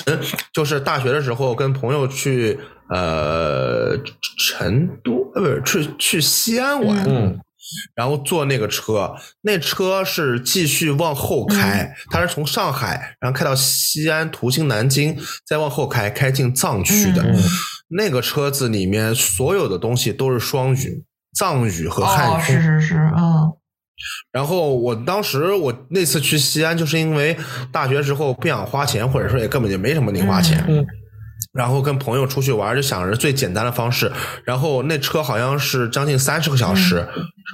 [0.54, 2.60] 就是大学的时候跟朋友去
[2.90, 3.98] 呃
[4.38, 7.40] 成都呃不是去去西安玩，嗯，
[7.96, 15.18] 然后坐那个车，那车是继续往后开，它是从上海然后开到西安，途经南京，
[15.48, 17.24] 再往后开，开进藏区的。
[17.24, 17.42] 嗯。
[17.96, 21.04] 那个车子里面所有的东西都是双语，
[21.36, 22.34] 藏语和汉语。
[22.34, 23.52] 哦，是是是，嗯
[24.32, 27.38] 然后我当时我那次去西安，就是因为
[27.72, 30.86] 大学时候不想花钱，或者说也根本就没什么零花钱，嗯
[31.52, 34.12] 然后跟朋友出去玩，就想着最简单的方式。
[34.44, 37.06] 然后那车好像是将近三十个小时，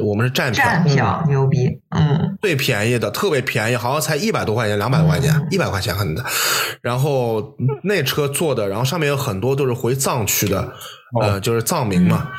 [0.05, 0.83] 我们是站票，站。
[0.85, 2.37] 票牛逼，嗯。
[2.41, 6.23] 最便宜的，特别便宜，好像才一百多块钱，两百多块钱嗯，一百块钱可能的。
[6.81, 10.71] 然后那车坐的，然后上面有很多都是回藏区的，
[11.21, 12.29] 呃，就是藏民嘛。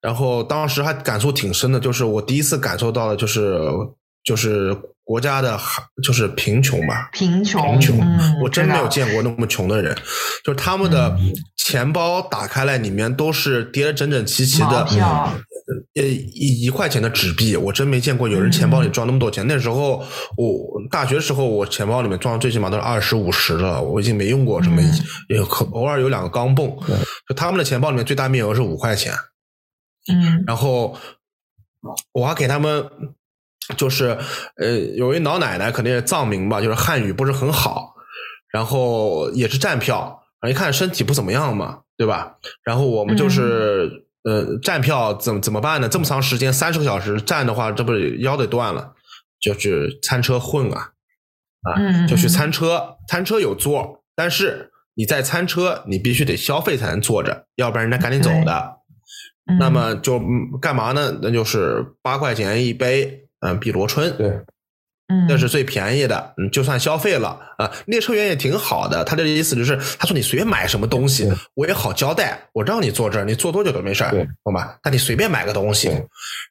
[0.00, 3.60] 然后当时还感触挺深的，就是我第一次感受到了，就是
[4.24, 5.58] 就是国家的
[6.02, 9.94] 就是贫穷吧，贫穷，贫穷，嗯，我真没有见过那么穷的人，
[10.44, 15.32] 就是他们的嗯钱包打开来，里面都是叠的整整齐齐的票，
[15.94, 19.46] 呃一一块钱的纸币，我真没见过有人钱包里装那么多钱。
[19.46, 20.02] 那时候
[20.36, 24.92] 我大学时候，我钱包里面装的最起码都是二十五十了，我已经没用过什么，嗯
[25.28, 26.74] 有偶尔有两个钢镚。
[27.28, 29.12] 就他们的钱包里面最大面额是五块钱，
[30.08, 30.96] 嗯然后
[32.12, 32.90] 我还给他们，
[33.76, 34.18] 就是
[34.56, 37.94] 呃，有一老奶奶肯定是藏民吧，就是汉语不是很好，
[38.52, 42.36] 然后也是站票，然后一看身体不怎么样嘛，对吧？
[42.64, 45.88] 然后我们就是、呃站票怎么怎么办呢？
[45.88, 48.94] 这么长时间三十个小时站的话，这不是腰得断了，
[49.40, 50.92] 就去餐车混啊，
[51.62, 58.79] 啊，就去嗯餐车，餐车有座，但是你在餐车你必须得消费才能坐着，要不然人家赶紧走的。
[59.50, 61.18] 嗯那么就嗯干嘛呢？
[61.20, 64.28] 那就是八块钱一杯，嗯，碧螺春，对，
[65.08, 67.70] 嗯那是最便宜的，嗯，就算消费了啊。
[67.86, 74.78] 列车员也挺好的，他的意思就是，他说你随便买什么东西，我也好交代，我让你坐这儿，你坐多久都没事儿对，懂吧？
[74.82, 75.90] 但你随便买个东西，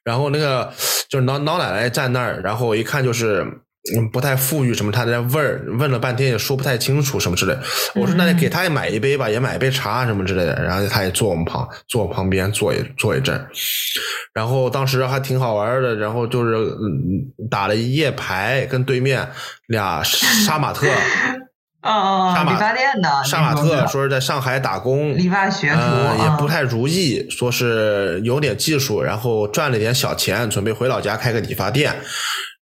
[0.04, 0.72] 然后那个
[1.08, 3.46] 就是老老奶奶站那儿，然后一看就是。
[3.96, 7.56] 嗯，不太富裕什么，他在那问儿问了半天也说不太清楚什么之类。
[7.94, 10.62] 我说那你给他也买一杯吧，也买一杯茶什么之类的。
[10.62, 13.42] 然后他也坐我们旁坐我旁边坐一坐一阵，
[14.34, 15.96] 然后当时还挺好玩的。
[15.96, 19.26] 然后就是嗯打了一夜牌，跟对面
[19.68, 20.86] 俩 杀马特，
[21.82, 31.96] 哦理发店的杀马特说是在上海打工，理发学徒呃，也啊不太如意，说是有点技术，然后赚了点小钱，准备回老家开个理发店。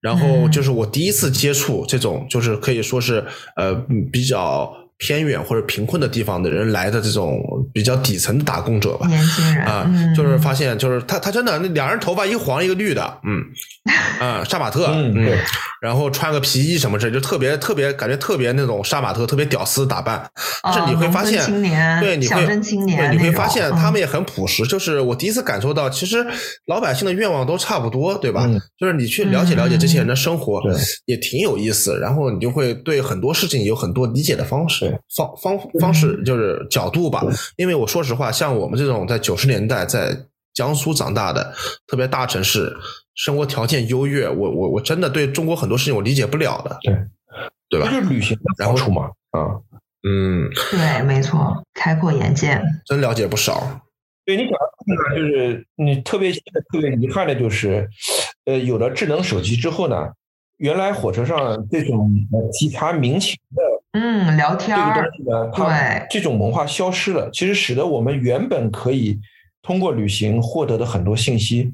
[0.01, 0.51] 然后嗯。
[0.51, 3.25] 就是我第一次接触这种，就是可以说是
[3.57, 7.39] 呃嗯比较偏远或者贫困的地方的人来的这种
[7.73, 9.07] 比较底层的打工者吧。
[9.07, 13.45] 年轻人啊，嗯就是发现，就是他，他真的那两人头发一黄一个绿的，嗯，
[14.21, 15.39] 啊，杀马特，嗯对
[15.83, 20.29] 然后穿个皮衣什么之类，就特别特别感觉特别那种杀马特，特别屌丝打扮。
[20.63, 24.65] 但是哦你会发现，农村青年对，你会小青年对，你会发现嗯他们也很朴实。
[24.65, 26.27] 就是我第一次感受到，其实
[26.67, 28.47] 老百姓的愿望都差不多，对吧？
[28.49, 30.75] 嗯就是你去了解了解这些人的生活，对
[31.05, 31.99] 也挺有意思。
[32.01, 37.23] 然后你就会对很多事情有很多理解的方式对、方方方式，就是角度吧。
[37.57, 40.17] 因为我说实话，像我们这种在九十年代在
[40.55, 41.55] 江苏长大的，
[41.87, 42.75] 特别大城市，
[43.15, 46.95] 生活条件优越，我我我真的对中国很多事情我理解不了的，对
[47.69, 47.91] 对吧？
[47.91, 49.61] 就是旅行的然后好处嘛，啊，
[50.09, 52.61] 嗯，对，没错，开阔眼界。
[52.87, 53.81] 真了解不少。
[54.25, 57.89] 对你讲的这个呢，就是你特别现在特别遗憾的就是，
[58.45, 60.09] 呃，有了智能手机之后呢，
[60.57, 63.63] 原来火车上这种呃体察民情的
[63.99, 69.19] 嗯，聊天这个东儿，西呢，它对这种文化消失了，其实使得我们原本可以
[69.63, 71.73] 通过旅行获得的很多信息，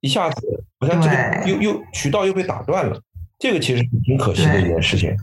[0.00, 3.00] 一下子好像这个又又渠道又被打断了，
[3.40, 5.16] 这个其实是挺可惜的一件事情。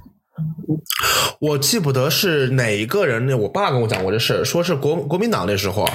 [1.40, 5.94] 我记不得是哪一个人，我爸跟我讲过这事，说是国国民党那时候啊，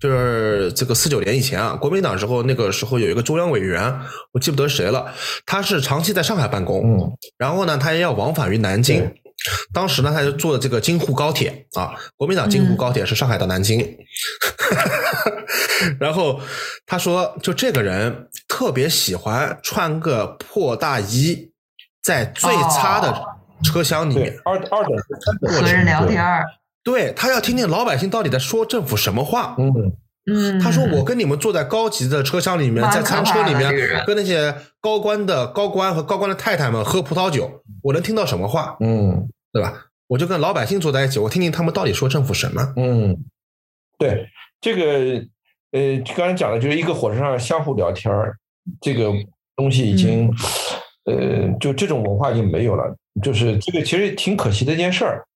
[0.00, 3.94] 就是这个四九年以前啊，国民党时候那个时候有一个中央委员，
[4.32, 5.12] 我记不得谁了，
[5.44, 9.12] 他是长期在上海办公，嗯，然后呢，他也要往返于南京。
[9.72, 13.80] 当时呢，他就坐的这个京沪高铁啊，国民党京沪高铁是上海到南京。
[16.00, 16.40] 然后
[16.86, 21.52] 他说，就这个人特别喜欢穿个破大衣，
[22.02, 23.14] 在最差的
[23.64, 24.92] 车厢里面，二二等
[25.52, 26.44] 和人聊天儿，
[26.82, 29.54] 对他要听听老百姓到底在说政府什么话。
[29.58, 29.72] 嗯，
[30.30, 33.72] 嗯，他说：“我跟你们坐在高级的车厢里面，在餐车里面
[34.06, 39.86] 跟那些高官的高官和高官的太太们喝葡萄酒，我能听到什么话，嗯对吧？
[40.06, 42.72] 我就跟老百姓坐在一起，我听听他们到底说政府什么。
[42.76, 43.14] 嗯，
[43.98, 44.26] 对，
[44.60, 45.22] 这个
[45.72, 48.34] 呃，刚才讲的就是一个火车上相互聊天儿，
[48.80, 49.12] 这个
[49.54, 50.32] 东西已经、
[51.04, 55.26] 呃，就这种文化已经没有了，就是这个其实挺可惜的一件事儿。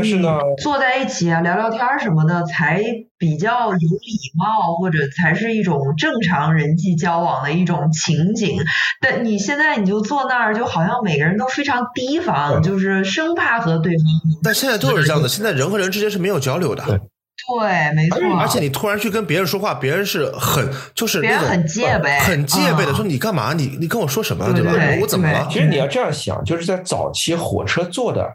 [0.00, 2.82] 但是呢，坐在一起啊，聊聊天儿什么的，才
[3.18, 8.58] 比较有礼貌，或者才是一种正常人际交往的一种情景。
[9.00, 14.04] 但你现在你就坐那儿，就好像每个人都非常提防，就是生怕和对方。
[14.42, 18.18] 但现在就是这样的，现在人和人之间是没有交流的，对对，没错。
[18.38, 23.52] 而且你突然去跟别人说话，别人是很就是那种别人很戒备，很戒备的，嗯说你干嘛？
[23.52, 24.46] 你你跟我说什么？
[24.46, 24.52] 吧？
[24.52, 25.46] 对对我怎么了？
[25.50, 28.26] 其实你要这样想，就是在早期火车坐的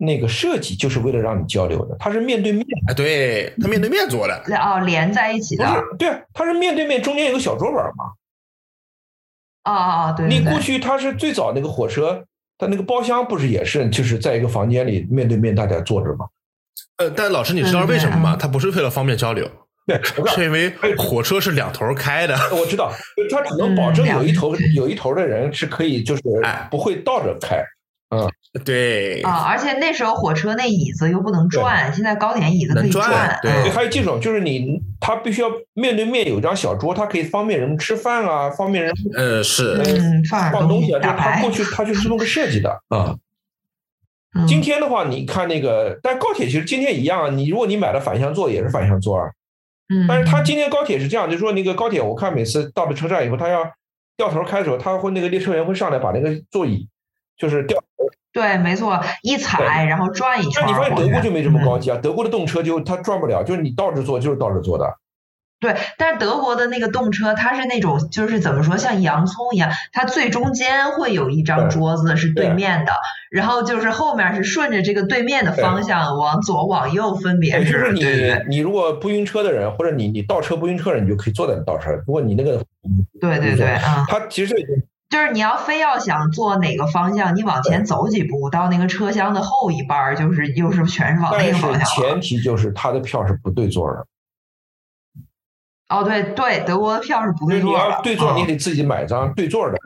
[0.00, 5.66] 那个设计，就是为了让你交流的，它是面对面，哎，对他面对面坐的，哦，连在一起的。
[5.66, 8.12] 不是对啊，它是面对面，中间有个小桌板嘛。
[9.62, 10.12] 啊啊啊！
[10.12, 12.24] 对对对你过去它是最早那个火车，
[12.56, 16.26] 它那个包厢不是也是就是在一个房间里面对面大家坐着吗？
[16.96, 18.34] 呃，但老师你知道为什么吗？
[18.34, 19.46] 嗯他不是为了方便交流，
[19.86, 20.00] 对，
[20.34, 22.34] 是因为火车是两头开的。
[22.52, 22.90] 我知道，
[23.30, 27.62] 它只能保证有一头有一头的人是可以就是哎不会倒着开。
[28.64, 40.98] 对，啊，而且那时候火车那椅子又不能转，现在高铁椅子可以能转对嗯对，还有这种就是你他必须要面对面有张小桌，它可以方便人们吃饭啊，方便人呃，是嗯，放东西啊。
[40.98, 41.50] 就是打牌它过。
[41.52, 43.14] 去他就是这么个设计的啊。
[44.34, 47.30] 嗯今天的话，你看那个，但高铁其实今天一样啊。
[47.30, 49.26] 你如果你买了反向座也是反向座啊，
[49.92, 53.64] 嗯，但是他今天高铁是这样，就是说那个高铁，我看每次到了车站以后，他要
[54.16, 56.88] 掉头开的时候，他会那个列车员会上来把那个座椅
[57.36, 57.82] 就是掉。
[58.32, 60.66] 对，没错，一踩然后转一圈儿。
[60.66, 64.98] 你发现德国就没这么高嗯级啊，德国的动车就它转不了，就是你倒着坐就是倒着坐的。
[65.58, 72.92] 对，但是德国的那个动车，它是那种就是怎么说，像洋葱一样，它最中间会有一张桌子是对对面的，
[73.30, 78.02] 然后就是后面是顺着这个对面的方向往左往右分别对，就是你
[78.48, 81.90] 你如果不晕车的人，或者你你倒车不晕车的人，你就可以坐在那倒车。
[82.06, 82.64] 如果你那个
[83.20, 84.06] 对对对，啊。
[84.08, 84.54] 它其实
[85.10, 92.10] 就是你要非要想坐哪个方向，你往前走几步，到那个车厢的后一半儿，就是又是全是往那个方是向了。
[92.12, 94.06] 前提就是他的票是不对座的，
[95.88, 99.76] 哦，对对，德国的票是不对座的，要对座，嗯你得自己买张对座的，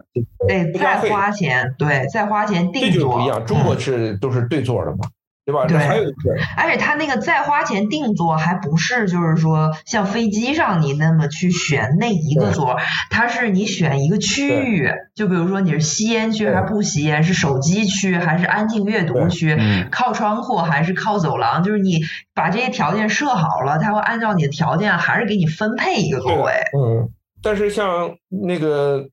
[0.46, 2.90] 得再花钱，对，再花钱订座。
[2.92, 3.00] 这。
[3.00, 3.46] 就不一样。
[3.46, 5.08] 中国嗯是都是对座的嘛，
[5.46, 5.66] 对吧？
[5.66, 12.76] 对还有一个而且他那个再花钱定座，还不是就是说像飞机上你那么去选那一个座，
[13.10, 22.00] 它是你选一个区域，就比如说你是吸烟区还是不吸烟，是手机区还是安静阅读区，嗯靠窗户还是靠走廊，就是你
[22.34, 26.52] 把这些条件设好了，他会按照你的条件还是给你分配一个座位。
[26.78, 27.10] 嗯，
[27.42, 29.06] 但是像那个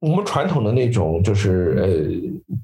[0.00, 1.88] 我们传统的那种，就是呃，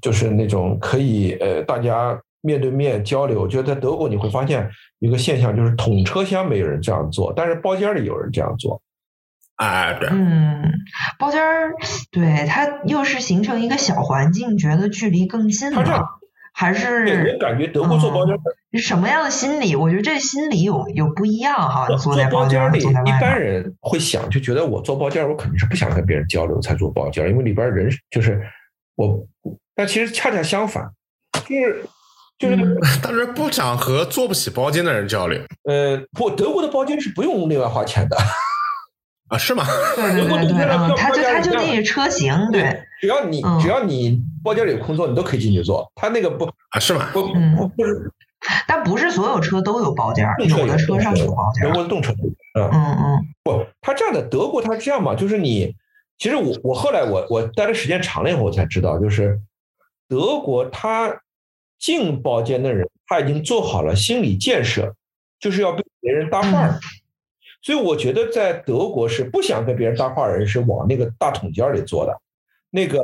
[0.01, 3.47] 就是那种可以呃，大家面对面交流。
[3.47, 4.69] 就在德国你会发现
[4.99, 8.81] 一个现象，就是统车厢没有人这样做，但是包间里有人这样做。
[9.55, 10.71] 哎，对，嗯，
[11.19, 11.73] 包间儿，
[12.11, 15.91] 对它又是形成一个小环境，觉得距离更近它这
[16.55, 18.35] 还对是我感觉德国做包间
[18.73, 19.75] 是什么样的心理？
[19.75, 21.87] 我觉得这心理有有不一样哈。
[21.89, 28.41] 你坐做在包间里，一般人会想，就觉得我做包间，我肯定是不想跟别人交流才做包间，因为里边人就是
[28.95, 29.25] 我。
[29.75, 30.87] 但其实恰恰相反，
[31.47, 31.83] 就是
[32.43, 35.39] 就是、嗯但是不想和做不起包间的人交流
[35.69, 38.17] 呃，不，德国的包间是不用另外花钱的。
[39.29, 39.37] 啊？
[39.37, 39.65] 是吗？
[39.95, 45.89] 对对对对，嗯，它就它就那个车型，对，只要你嗯只要你包间里有空座，你都可以进去坐。
[45.95, 47.09] 他那个不啊，是吗？
[47.13, 48.11] 不嗯不不是
[48.67, 51.63] 但不是所有车都有包间，动车有的车上有包间。
[51.63, 52.11] 德国的动车
[52.59, 55.73] 嗯，嗯嗯不，他这样的德国他是这样嘛，就是你
[56.19, 59.39] 其实我我后来我我待的时间长了以后我才知道，就是
[60.07, 61.09] 德国他
[61.83, 64.95] 进包间的人他已经做好了心理建设，
[65.37, 66.79] 就是要被别人搭话儿。
[67.61, 72.13] 所以我觉得在德国是不想跟别人搭话的人是往那个大桶间里坐的，
[72.69, 72.99] 那个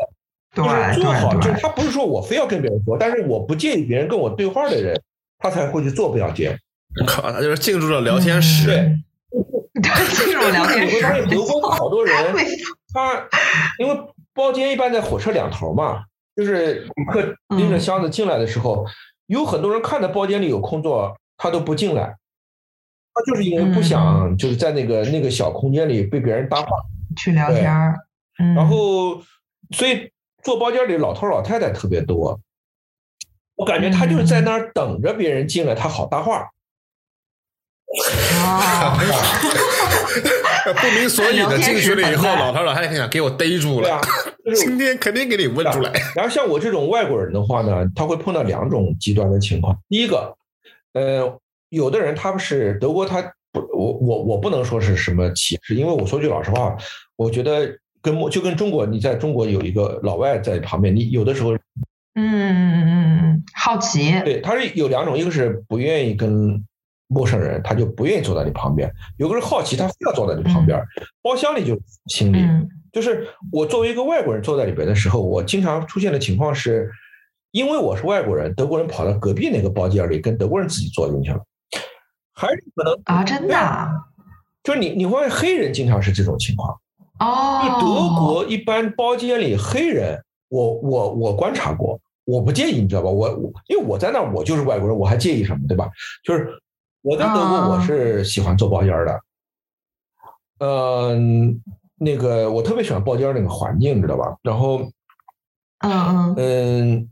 [0.56, 4.98] 对就是做好，就是他不是说我非要跟别人说，但是我不介意别人跟我对话的人，
[5.40, 6.58] 他才会去做标间。
[7.06, 8.66] 靠，他就是进入了聊天室。
[8.66, 9.04] 对嗯
[9.82, 10.86] 这种聊天室。
[10.86, 12.16] 你会发现德国好多人，
[12.94, 13.28] 他
[13.78, 13.98] 因为
[14.34, 16.04] 包间一般在火车两头嘛，
[16.40, 18.86] 就是旅客拎着箱子进来的时候，
[19.28, 22.16] 有很多人看到包间里有空座，他都不进来，
[23.14, 26.68] 他就是因为不想就是在那个那个小空间里被别人搭话
[27.18, 27.94] 去聊天儿。
[28.56, 29.22] 然后，
[29.72, 30.10] 所以
[30.42, 32.40] 坐包间里老头老太太特别多，
[33.56, 36.48] 我感觉他就是在那儿等着别人进来，他好搭话。
[38.44, 38.96] 啊，
[40.80, 44.00] 不明所以的进去了以后，老头老太太想给我逮住了，
[44.56, 45.92] 今天肯定给你问出来。
[46.16, 49.76] 然后像我这种外国人的话呢，他会碰到两种极端的情况。
[49.90, 50.36] 第一个，
[50.94, 53.22] 呃，有的人他们是德国，他
[53.52, 56.78] 不，我我我不能说是什么歧视，因为我说句老实话，
[57.16, 61.60] 我觉得跟就跟中国，你在中国有一个老外在旁边，你有的时候，嗯
[62.16, 66.64] 嗯嗯嗯嗯，好奇，对，他是有两种，一个是不愿意跟。
[67.12, 68.88] 陌生人他就不愿意坐在你旁边，
[69.18, 70.80] 有个人好奇，他非要坐在你旁边。
[71.24, 72.40] 包厢里就心理，
[72.92, 76.88] 就是我作为一个外国人坐在里边的时候，我经常出现的情况是，
[77.50, 81.40] 因为我是外国人，德国人跑到隔壁那个包间里跟德国人自己坐进去了，
[82.36, 83.90] 还是可能啊，真的，
[84.64, 86.78] 就是你你会发现黑人经常是这种情况
[87.20, 87.80] 哦。
[87.82, 93.10] 德国一般包间里黑人，我我我观察过，我不介意，你知道吧？
[93.10, 95.90] 我我因为我在那儿，我就是外国人，我还介意什么，对吧？
[96.24, 96.48] 就是。
[97.02, 99.22] 我在德国，我是喜欢做包间的，
[100.60, 101.62] 嗯，
[101.96, 104.38] 那个我特别喜欢包间那个环境，知道吧？
[104.44, 104.82] 然后，
[105.80, 107.10] 嗯嗯，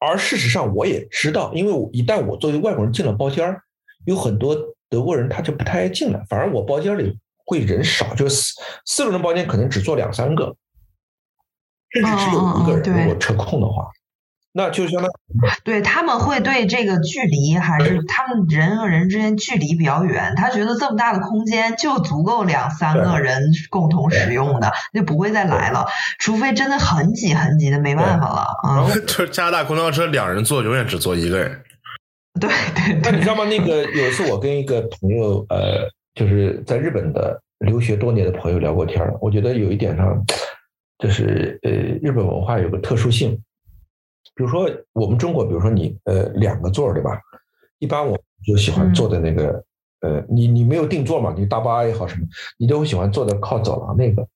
[0.00, 3.56] 而事实上我也知道，因为我一旦我作为外国人进了包间
[4.06, 4.56] 有很多
[4.88, 7.16] 德国人他就不太爱进来，反而我包间里
[7.46, 10.56] 会人少，就是四四个人包间可能只坐两三个，
[11.90, 13.88] 甚至只有一个人，如果车空的话。
[14.58, 15.08] 那就相当
[15.62, 25.86] 对他们会对这个距离还是他们人和人之间距离比较远，他觉得这么大的空间就足够两三个人共同使用的，就不会再来了，
[26.18, 28.84] 除非真的很挤很挤的没办法了啊。
[29.06, 31.62] 就是加拿大公交车两人坐永远只坐一个人。
[32.40, 33.00] 对对。
[33.04, 33.44] 那你知道吗？
[33.44, 40.20] 那个有一次我跟一个朋友呃，就是在日本的留学多年的朋友聊过天我觉得有一点上，
[40.98, 41.70] 就是呃
[42.02, 43.40] 日本文化有个特殊性。
[44.34, 47.20] 比如说，我们中国，比如说你呃两个座儿对吧？
[47.78, 49.64] 一般我就喜欢坐在那个
[50.00, 51.34] 呃，你你没有定座嘛？
[51.36, 52.26] 你大巴也好什么，
[52.56, 54.26] 你都会喜欢坐在靠走廊那个，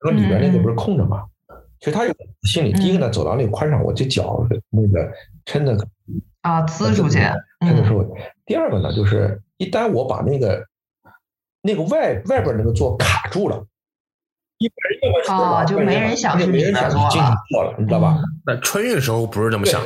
[0.00, 1.24] 然后里边那个不是空着嘛？
[1.80, 5.12] 其实他有心理，第一个呢，走廊里宽敞，我这脚那个
[5.44, 5.76] 撑的
[6.40, 7.18] 啊，呲出去，
[7.60, 8.06] 撑着说。
[8.46, 10.66] 第二个呢，就是一旦我把那个
[11.60, 13.66] 那个外外边那个座卡住了。
[15.28, 16.82] 哦，就没人想去里面坐
[17.64, 18.18] 了，你知道吧？
[18.46, 19.82] 那春运的时候不是这么想，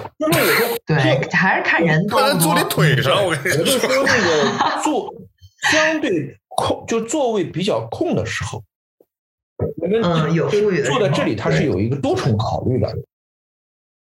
[0.87, 0.97] 对，
[1.33, 2.21] 还是看人多。
[2.35, 5.13] 坐你腿上，我跟你说，那个坐
[5.73, 8.63] 相对空，就座位比较空的时候，
[9.83, 12.93] 嗯，有坐在这里，它是有一个多重考虑的，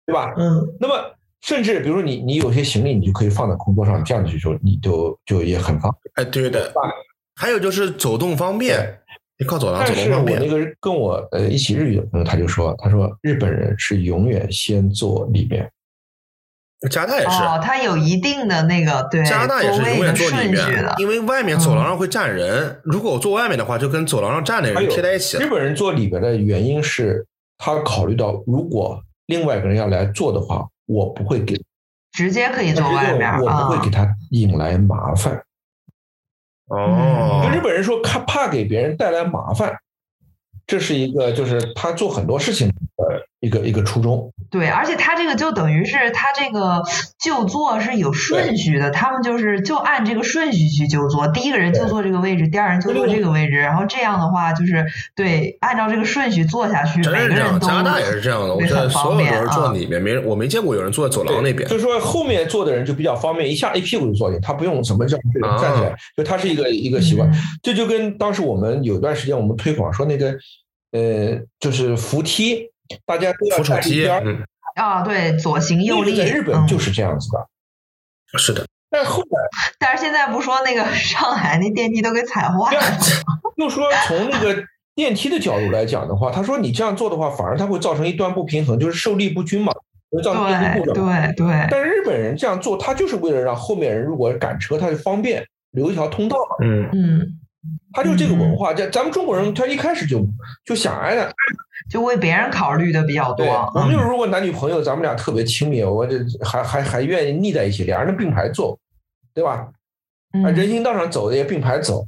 [0.07, 0.35] 对吧？
[0.37, 0.77] 嗯。
[0.81, 0.95] 那么，
[1.41, 6.13] 甚至比如说你你有些行李，你就可以放在空桌上，这样子就你就就也很方便。
[6.17, 6.73] 哎，对的。
[7.37, 8.99] 还有就是走动方便。
[9.47, 15.71] 靠走廊，但是我那个跟我呃一起日语的朋友他就说，他说日本人是永远先坐里面，
[16.91, 25.39] 加拿大也是，哦，他有一定的那个对，加拿大也是永远坐里面的，因为外面走廊上会站人，如果我坐外面的话，就跟走廊上站的人贴在一起。
[25.39, 27.27] 日本人坐里边的原因是
[27.59, 31.55] 他考虑到，如果另外一个人要来坐的话，我不会给，
[32.13, 35.43] 直接可以坐外面，我不会给他引来麻烦。
[36.71, 39.77] 哦，日本人说怕怕给别人带来麻烦，
[40.67, 42.75] 这是一个就是他做很多事情的
[43.41, 44.33] 一个一个初衷。
[44.51, 46.83] 对，而且他这个就等于是他这个
[47.19, 54.85] 就坐是有顺序的，他们就是就按这个顺序去就坐，第一个人就坐这个位置，第二人就坐这个位置，然后这样的话就是
[55.15, 61.69] 对按照这个顺序坐下去，每个人都加拿大也是这样的，我觉得所有都是坐里面，没人我没见过有人坐在走廊那边。
[61.69, 67.31] 就是说后面坐的人就比较方便，一下一屁股就坐进，他不用什么这样站起来，就他是一个一个习惯。
[67.63, 70.35] 这就跟当时我们有段时间我们推广说那个
[70.91, 72.69] 呃就是扶梯。
[73.07, 74.23] 大家都要站一边
[74.77, 76.17] 啊，对，左行右立。
[76.17, 78.65] 在日本就是这样子的，是的。
[78.89, 79.41] 但后来，
[79.79, 82.83] 但是现在不说那个上海那电梯都给踩坏了。
[83.57, 84.65] 就说从那个
[84.95, 89.73] 电梯的角度来讲的话，他说你这样做的话，反而它会造成一段不平衡，就是受力不均嘛，
[90.11, 90.95] 会造成电梯故障。
[90.95, 91.67] 对对。
[91.71, 96.37] 但是日本人这样做，他就是为了让后面人如果赶车，他就方便留一条通道。
[96.63, 97.37] 嗯嗯。
[97.93, 100.25] 他就这个文化，咱咱们中国人，他一开始就
[100.65, 101.31] 就想哎呀，
[101.91, 103.45] 就为别人考虑的比较多。
[103.75, 108.79] 我们就是如果男女朋友，咱们俩特别亲密，我这还还还愿意腻在一起，俩人并排坐，
[109.35, 109.67] 对吧？
[110.45, 112.07] 啊，人行道上走的也并排走，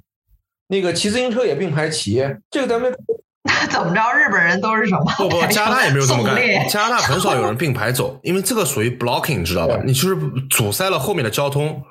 [0.69, 2.97] 那个骑自行车也并排骑，这个咱们
[3.43, 4.13] 那 怎么着？
[4.13, 5.05] 日本人都是什么？
[5.19, 6.37] 不不， 加拿大也没有这么干。
[6.71, 9.81] 加拿大很少有人并排走，因为这个属于 blocking，你知道吧？
[9.85, 10.17] 你就是
[10.49, 11.83] 阻塞了后面的交通。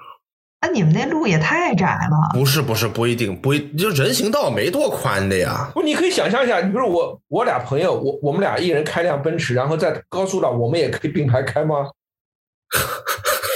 [0.61, 2.39] 啊，你们那路也太窄了。
[2.39, 5.71] 不是不是不一定不一，就人行道没多宽的呀。
[5.73, 11.87] 不，你可以想象一下，你比如我我俩朋友，我我们俩一人开辆奔驰，然后在高速上我们也可以并排开吗？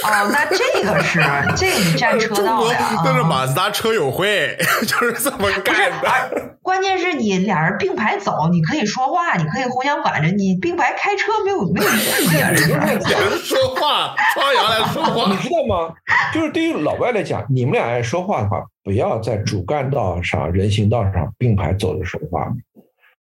[0.06, 1.20] 哦，那这个是
[1.56, 2.78] 这个你占车道呀。
[3.04, 6.56] 那是啊马自达车友会， 就是这么干的。
[6.62, 15.42] 关键是你俩人并排走，你可以说话，你可以互相挽着，你并排开车没有没有意义啊， 人说话，张扬来说话你话。
[15.42, 15.94] 知道吗？
[16.34, 22.46] 就是对于老外来讲，你们俩爱说话的话，不要在主干道上、人行道上并排走着说话。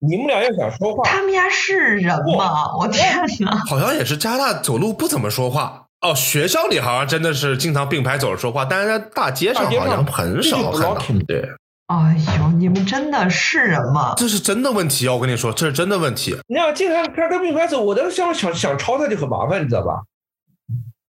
[0.04, 2.76] 你们俩要想说话，他们家是人吗？
[2.76, 3.56] 我天哪！
[3.68, 11.24] 好像也是加拿大走路不怎么说话哦，学校里好像真的是经常并排走着说话，但是在大街上好像很少看到。
[11.28, 11.48] 对，
[11.86, 14.14] 哎呦，你们真的是人吗？
[14.16, 15.14] 这是真的问题啊！
[15.14, 16.36] 我跟你说，这是真的问题。
[16.48, 20.02] 你要经常开跟并排走，我都想想想超他就很麻烦，你知道吧？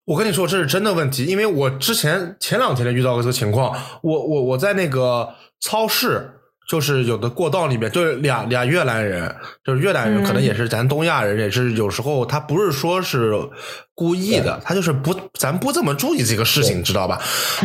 [0.04, 3.76] 我跟你说，这是真的问题，因为我之前前两天就遇到过这个情况。
[4.02, 6.35] 我我我在那个超市，
[6.68, 13.32] 就是有的过道里面，就是俩俩越南人，就是越南人，嗯可能也是咱东亚人，也是有时候他不是说是
[13.94, 17.20] 故意的，他就是不咱不怎么注意这个事情，知道吧？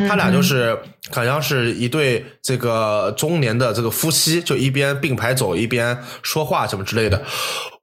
[0.08, 0.78] 他俩就是
[1.12, 7.22] 好像是一对这个中年的这个夫妻，就一边并排走一边说话什么之类的。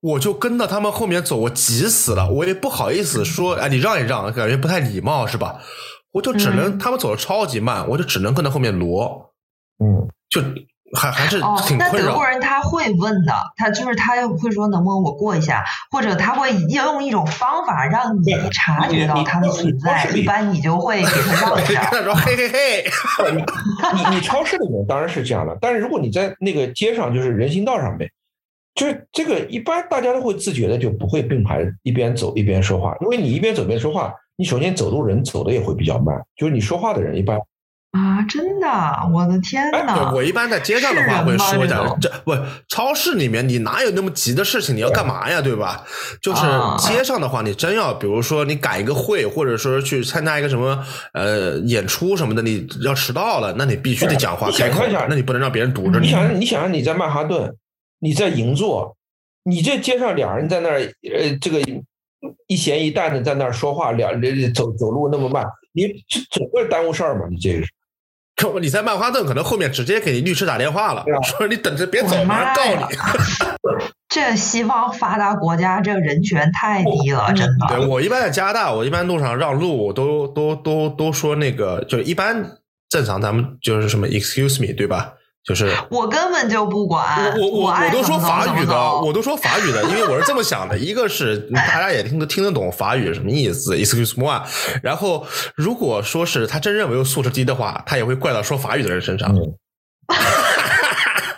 [0.01, 5.57] 我就跟到他们后面走，我急死了，我也不好意思说，哎，你让一让，感觉不太礼貌，是吧？
[6.13, 9.33] 我就只能、嗯他们走的超级慢，我就只能跟在后面挪，
[9.85, 10.41] 嗯，就
[10.97, 12.27] 还还是哦，挺困扰那德国。
[12.27, 21.85] 人他会问的，他就是他会说能不能我过一下，或者他会用一种方法让你察觉到他的存在，一般你就会给他 让一下。
[21.91, 22.85] 他说嘿嘿嘿，
[23.95, 28.11] 你你超市里面当然是这样的，但是如果你在那个街上，就是人行道上面，
[28.75, 37.39] 就是这个一般大家都会自觉的就不会并排一边走一边说话，因为你一边走一边说话，你首先走路人走的也会比较慢，就是你说话的人一般
[37.93, 38.69] 啊，真的，
[39.15, 40.13] 我的天哎呐！
[40.15, 42.37] 我一般在街上的话会说一下这不
[42.69, 44.77] 超市里面你哪有那么急的事情？
[44.77, 45.41] 你要干嘛呀？
[45.41, 45.85] 对吧？
[46.21, 50.85] 就是啊街上的话，你真要比如说你赶一个会，或者说去参加一个什么
[51.15, 56.09] 呃演出什么的，你要迟到了，那你必须得讲话你开口想象一下，那你不能让别人堵着你。
[56.09, 57.57] 你想，你想想你在曼哈顿，
[58.01, 58.97] 你在银座，
[59.45, 60.81] 你这街上俩人在那儿，
[61.11, 61.59] 呃，这个
[62.47, 67.27] 一咸一淡的在那儿说话，两人走走路那么慢，你这整个耽误事儿嘛？
[67.31, 67.69] 你这个是
[68.61, 72.97] 你在曼哈顿可能后面直接给你律师打电话了 说你等着别走，马上告呀你。
[74.09, 77.67] 这西方发达国家这个人权太低了，真的。
[77.69, 82.59] 对我一般在加拿大，我一般路上让路，我都都都都说那个，就是一般
[82.89, 85.13] 正常咱们就是什么 excuse me，对吧？
[85.49, 94.45] 就是我根本就不管，我我我我都说法语的，我都说法语的，因为我是这么想的，一个是 大家也听得听得懂法语什么意思，excuse me，
[94.83, 95.27] 然后
[95.57, 99.35] 如果说是他真认为我素质低的话，他也会怪到说法语的人身上。
[99.35, 99.55] 嗯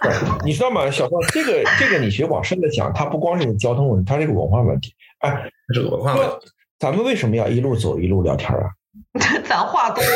[0.03, 0.11] 对，
[0.45, 4.95] 你知道吗，小胖，这个这个你学往深的讲，它不光是个交通问题，它是个文化问题。
[5.19, 6.47] 哎，这个文化问题
[6.79, 8.65] 咱们为什么要一路走一路聊天啊？
[9.49, 10.11] 咱话多呀。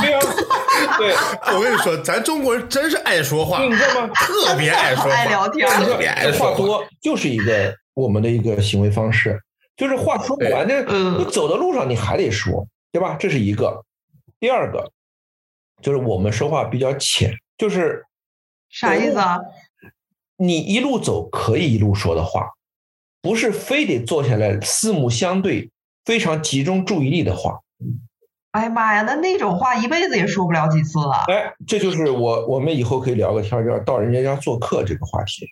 [0.00, 0.20] 对啊，
[0.98, 1.14] 对，
[1.54, 4.12] 我跟你说，咱中国人真是爱说话，你知道吗？
[4.14, 9.40] 特别爱说话，爱聊天特别爱说话多就是一个我们的一个行为方式，
[9.76, 13.16] 就是话说不完，这嗯你走的路上你还得说，对吧？
[13.18, 13.84] 这是一个。
[14.40, 14.92] 第二个
[15.82, 18.04] 就是我们说话比较浅，就是
[18.70, 19.40] 啥意思啊？
[20.36, 22.48] 你一路走可以一路说的话，
[23.20, 25.70] 不是非得坐下来四目相对，
[26.04, 27.58] 非常集中注意力的话。
[28.58, 31.24] 哎呀妈呀，那那种话一辈子也说不了几次了。
[31.28, 35.46] 哎，这就是我我们以后可以聊个天儿，叫到人家家做客这个话题。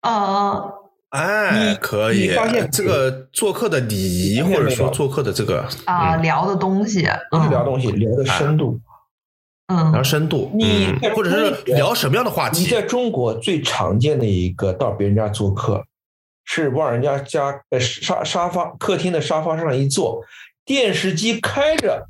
[0.00, 0.72] 嗯，
[1.10, 8.80] 哎你，可以你发现，这个做客的礼仪，或者说做客的这个啊，嗯聊的东西，不是聊嗯东西，聊的深度。
[9.68, 12.62] 嗯聊深度，你嗯，或者是聊什么样的话题？
[12.62, 15.84] 你在中国最常见的一个到别人家做客，
[16.44, 20.20] 是往人家家呃沙沙发客厅的沙发上一坐，
[20.64, 22.06] 电视机开着，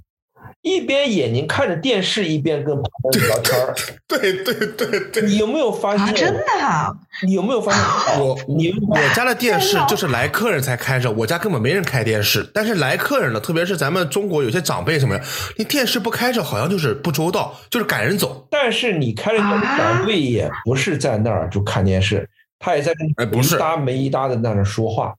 [0.62, 3.74] 一边眼睛看着电视，一边跟旁边人聊天儿。
[4.06, 6.14] 对对对对，你有没有发啊，现？
[6.14, 6.88] 真的啊，
[7.26, 8.20] 你有没有发现？
[8.20, 12.48] 我你我家的电视就是来客人才开着，我家根本没人开电视。
[12.54, 15.24] 但是来客人了，特别是咱们中国有些长辈什么的，
[15.58, 18.46] 你电视不开着，好像就是不周到，就是赶人走。
[18.48, 22.28] 但是你开着电视，啊长辈也不是在那儿就看电视，
[22.60, 25.12] 他也在跟你哎不是一搭没一搭的在那儿说话。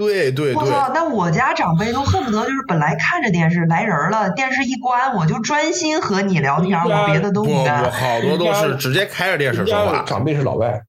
[0.00, 0.90] 对对对，我操！
[0.94, 7.84] 那我家长辈都恨不得就是本来看着电视来人了，电视一关，我就专心和你聊天，我别的都不干。
[7.84, 7.90] 我。
[7.90, 10.02] 好多都是直接开着电视人说话。
[10.04, 10.82] 长辈是老外，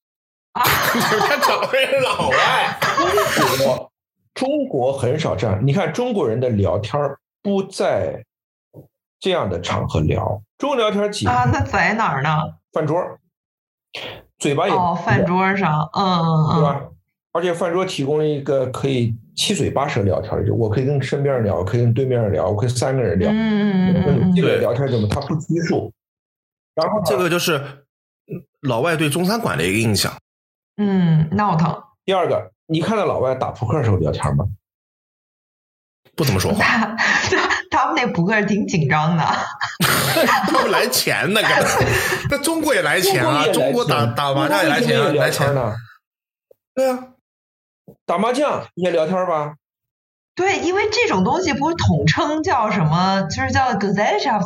[0.54, 2.78] 他长辈是老外，
[3.36, 3.92] 中国
[4.32, 5.58] 中国很少这样。
[5.62, 8.24] 你看中国人的聊天儿不在
[9.20, 12.30] 这样的场合聊，中国聊天几啊，那在哪儿呢？
[12.72, 12.98] 饭桌，
[14.38, 16.80] 嘴巴也哦，饭桌上，嗯嗯嗯，对吧？
[17.38, 23.30] 而且饭桌提供了一个可以七嘴八舌聊天儿，就我可以跟身边人聊，我可以跟对面人聊，我可以三个人聊。
[23.30, 25.92] 嗯嗯嗯嗯这嗯，个聊天怎么他不拘束？
[26.74, 27.62] 然后这个就是
[28.62, 30.12] 老外对中餐馆的一个印象。
[30.78, 31.80] 嗯，闹腾。
[32.04, 34.44] 第二个，你看到老外打扑克的时候聊天吗？
[36.16, 36.64] 不怎么说话，
[37.70, 39.22] 他们那扑克挺紧张的，
[40.48, 41.48] 他们来钱那个，
[42.30, 45.54] 那中国也来钱啊，中国中国打打麻将也来钱来钱。
[45.54, 45.76] 呢？
[46.74, 47.08] 对啊，
[48.08, 49.56] 打麻将也聊天吧？
[50.34, 54.40] 对，因为这种东西不是统称叫什么，就是叫 g a z e s h a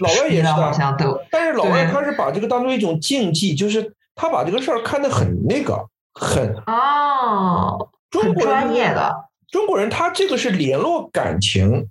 [0.00, 9.14] 老外也是啊好像都但是老外他是把这个当做一种竞技，就是他把这个事儿看得很那个，很哦，很中国人专业的，
[9.50, 11.88] 中国人他这个是联络感情，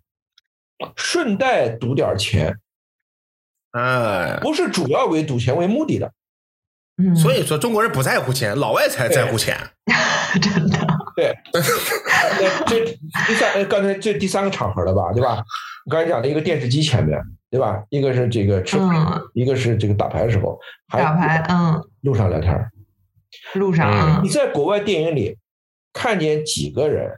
[0.95, 2.59] 顺带赌点钱，
[3.71, 6.11] 哎，不是主要为赌钱为目的的。
[6.97, 9.57] 嗯，所以说中国人不在乎钱，老外才在乎钱。
[10.41, 10.77] 真的，
[11.15, 11.61] 对， 呃
[12.67, 12.85] 这
[13.27, 15.43] 第三，呃刚才这第三个场合了吧，对吧？
[15.85, 17.19] 我刚才讲的一个电视机前面，
[17.49, 17.83] 对吧？
[17.89, 22.71] 一个是这个吃饭，嗯一个是这个打牌的时候，还有打牌，嗯，路上聊天儿。
[23.53, 25.37] 路上，你在国外电影里
[25.93, 27.09] 看见几个人，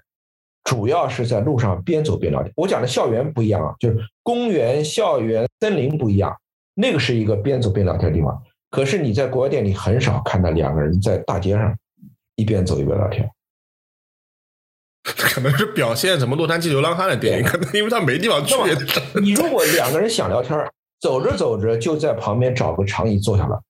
[0.64, 2.52] 主要是在路上边走边聊天。
[2.56, 6.36] 我讲的校园不一样啊，就是公园、校园、森林不一样，
[6.76, 8.44] 那个是一个边走边聊天的地方。
[8.69, 11.74] 可是你在国外店里很少看到两个人在大街上
[12.36, 13.30] 一边走一边聊天。
[15.15, 18.55] 可能是表现什么洛杉矶流浪汉的电影，可能因为他没地方去。
[19.21, 20.57] 你如果两个人想聊天，
[20.99, 23.61] 走着走着就在旁边找个长椅坐下了，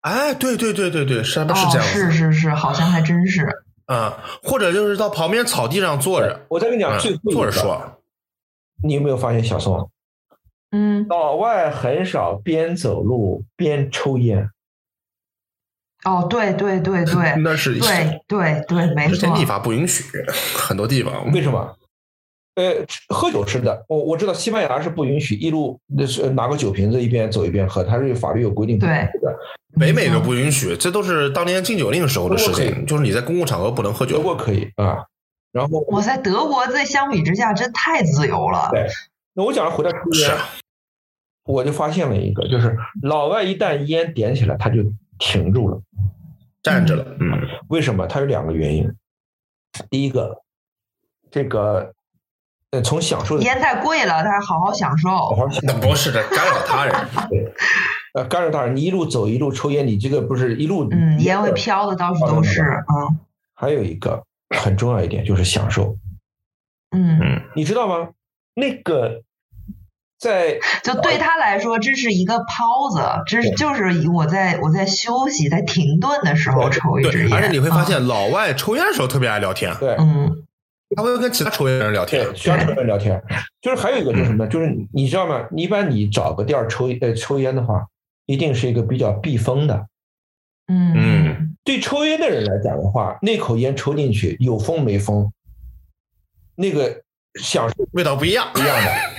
[0.00, 3.46] 哎，对对对对对，是哦，是这样子是是是，好像还真是，
[3.86, 7.90] 啊，或者就是到旁边草地上坐着，我再跟你讲，嗯最后一个坐着，说。
[8.82, 9.90] 你有没有发现小宋，
[10.72, 14.50] 嗯，老外很少边走路边抽烟？
[16.04, 20.04] 哦，对对对对， 那是对对对，没错，之前立法不允许，
[20.56, 21.76] 很多地方为什么？
[22.56, 22.72] 呃，
[23.08, 29.36] 喝酒吃的，我我知道西班牙是不允许一路那是拿个酒瓶子一边走一边喝，它是有法律有规定对的。
[29.76, 34.18] 北美都不允许，这都是当年禁酒令时候的事情，就是你在公共场合不能喝酒。
[34.18, 34.98] 德国可以啊，
[35.50, 38.86] 然后我在，德国在相比之下真太自由了，对
[39.34, 40.48] 那我讲回到抽烟，是啊，
[41.46, 44.76] 我就发现了一个，就是老外一旦烟点起来，他就
[45.18, 45.80] 停住了。
[46.62, 48.06] 站着了，嗯，为什么？
[48.06, 48.90] 它有两个原因。
[49.90, 50.42] 第一个，
[51.30, 51.92] 这个
[52.70, 56.94] 呃，从享受的烟太贵了，他好好享受，好好享那不是的，干扰他人。
[57.28, 57.52] 对
[58.14, 62.84] 呃，干扰他人，你一路走一路抽烟，你这个不是一路嗯，烟会飘的到处都是，啊
[63.54, 64.24] 还有一个
[64.56, 65.96] 很重要一点就是享受，
[66.92, 68.10] 嗯，嗯，你知道吗？
[68.54, 69.22] 那个
[70.24, 80.44] 在 就对他来说，这是一个抛子，这是就是我在我在休息、在停顿的时候抽一支对，烟，而且你会发现，老外抽烟的时候特别爱聊天，对嗯，
[80.96, 82.34] 他会跟其他抽烟的人聊天对。
[82.34, 83.22] 需要抽烟人聊天，
[83.60, 84.50] 就是还有一个就是什么呢？
[84.50, 85.46] 就是你知道吗？
[85.54, 87.84] 一般你找个地儿抽呃抽烟的话，
[88.26, 89.86] 一定是一个比较避风的。
[90.66, 95.30] 嗯嗯对抽烟的人来讲的话，那口烟抽进去有风没风，
[96.56, 97.02] 那个
[97.40, 98.48] 享受味道不一样。
[98.54, 99.13] 一样的。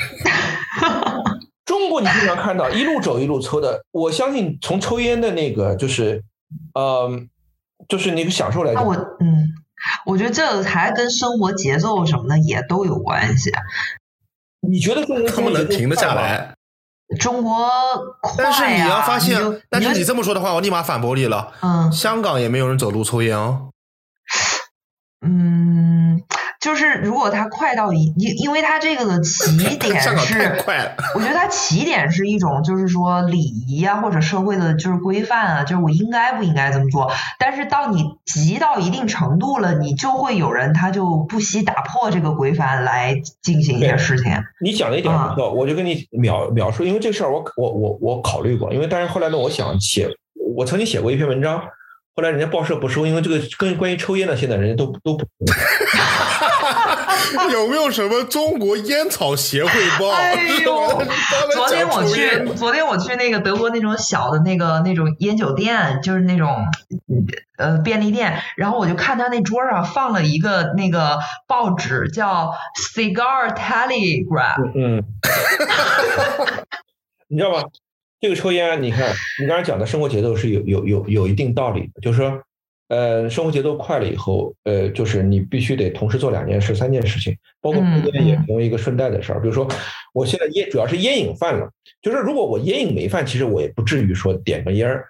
[1.77, 6.23] 中国你经常看到一路走一路抽的，我相信从抽烟的那个就是，
[6.73, 7.11] 呃，
[7.89, 9.49] 就是那个享受来讲，我嗯，
[10.05, 13.51] 我觉得这个还跟生活节奏什么的也都有关系。
[14.61, 16.15] 你觉得中国他们能停得下？
[16.15, 16.55] 来，
[17.19, 17.67] 中国
[18.21, 19.37] 快但是你要发现，
[19.69, 21.51] 但是你这么说的话，我立马反驳你了。
[21.61, 23.69] 嗯香港也没有人走路抽烟哦。
[25.27, 26.23] 嗯，
[26.65, 37.11] 就是如果它快到一，因因为它这个的起点是，快了，我觉得它起点是一种就是说礼仪啊，或者社会的就是规范啊，就是我应该不应该这么做。
[37.37, 44.33] 但是到你急到一定程度了，你就会有人他就不惜打破这个规范来进行一些事情。
[44.59, 50.09] 你讲的一点啊不错，我就跟你描描述，因为这事儿我我我我考虑过，因为但是后来呢，我想写，
[50.55, 51.61] 我曾经写过一篇文章，
[52.15, 55.25] 后来人家报社不收，因为这个跟关于抽烟的，现在人家都都不，
[57.51, 60.09] 有没有什么中国烟草协会报？
[60.11, 61.03] 哎呦
[61.53, 66.65] 昨天我去，昨天我去那个德国那种小的那个那种烟酒店，就是那种
[67.57, 72.51] 呃便利店，然后我就看他那桌上放了一个那个报纸，叫
[72.93, 74.55] 《Cigar Telegram》。
[74.75, 75.03] 嗯，
[77.27, 77.63] 你知道吗？
[78.21, 82.41] 这个抽烟，你看你刚才讲的生活节奏是有有有有一定道理的，就是说，
[82.87, 89.41] 呃，生活节奏快了以后，呃，就是你必须得同时做两件事、三件事情，包括嗯抽烟也嗯成为一个顺带的事儿。
[89.41, 89.67] 比如说，
[90.13, 91.67] 我现在烟主要是烟瘾犯了，
[92.01, 95.05] 就是如果我烟瘾没犯，其实我也不至于说点个烟儿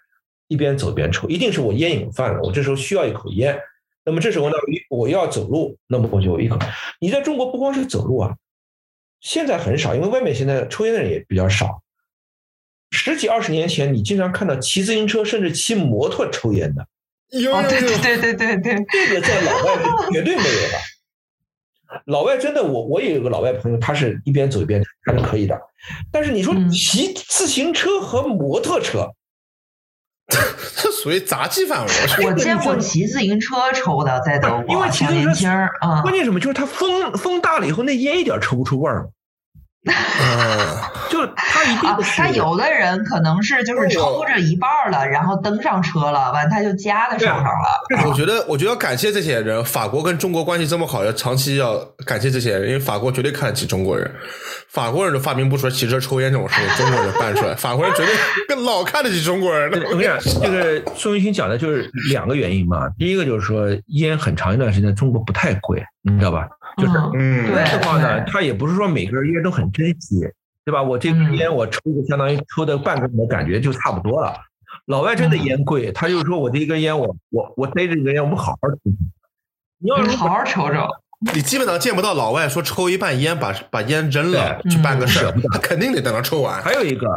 [0.48, 3.60] 一边走一边抽，一定是我烟瘾犯了，我这时候需要一口烟。
[4.06, 4.56] 那么这时候呢，
[4.90, 6.58] 我要走路，那么我就一口。
[7.00, 8.38] 你在中国不光是走路啊，
[9.20, 11.82] 现在很少，因为外面现在抽烟的人也比较少。
[12.92, 16.88] 十几二十年前，你经常看到骑自行车甚至骑摩托抽烟的，哦，
[17.32, 19.84] 有有有，对对对对对对， 这个在老外是
[20.14, 20.78] 绝对没有的。
[22.08, 25.60] 老外真的，我我也有个老外朋友，他是一边走一边，他是可以的。
[26.12, 29.12] 但是你说嗯骑自行车和摩托车，
[30.28, 31.92] 这属于杂技范围。
[32.26, 35.50] 我见过骑自行车抽的，在德因为骑自行车。
[36.02, 36.40] 关键什么？
[36.40, 39.10] 就是他风风大了以后，那烟一点抽不出味儿
[39.86, 39.94] 嘛。
[40.20, 48.06] 嗯，就是他一定啊，他有的人可能是就是抽着一半儿了，然后登上车了，完他就夹在手上了。
[48.07, 49.64] 我觉得，我觉得要感谢这些人。
[49.64, 54.10] 法国跟中国关系这么好，要长期要感谢这些人，因为法国绝对看得起中国人。
[54.70, 58.14] 法国人都发明不出来骑车抽烟这种事情，中国人办出来，法国人绝对
[58.48, 62.90] 更老看得起中国人我跟你讲，这个宋云星讲的就是两个原因嘛。
[62.98, 66.48] 第一个就是说，烟很长一段时间中国不太贵，你知道吧？
[66.78, 70.20] 就是嗯，嗯，对的话呢，他也不是说每根烟都很珍惜，
[70.64, 70.82] 对吧？
[70.82, 74.36] 我这根烟我抽个相当于抽的半根的感觉就差不多了。
[74.88, 78.78] 老外真的烟贵，他就说我这一根烟，我我我逮着一根烟，我不好好抽。
[79.80, 80.88] 你要是好好抽抽。
[81.34, 86.62] 你基本上见不到老外说抽一半烟把把烟扔了去办个事他肯定得等他抽完。
[86.62, 87.08] 还有一个，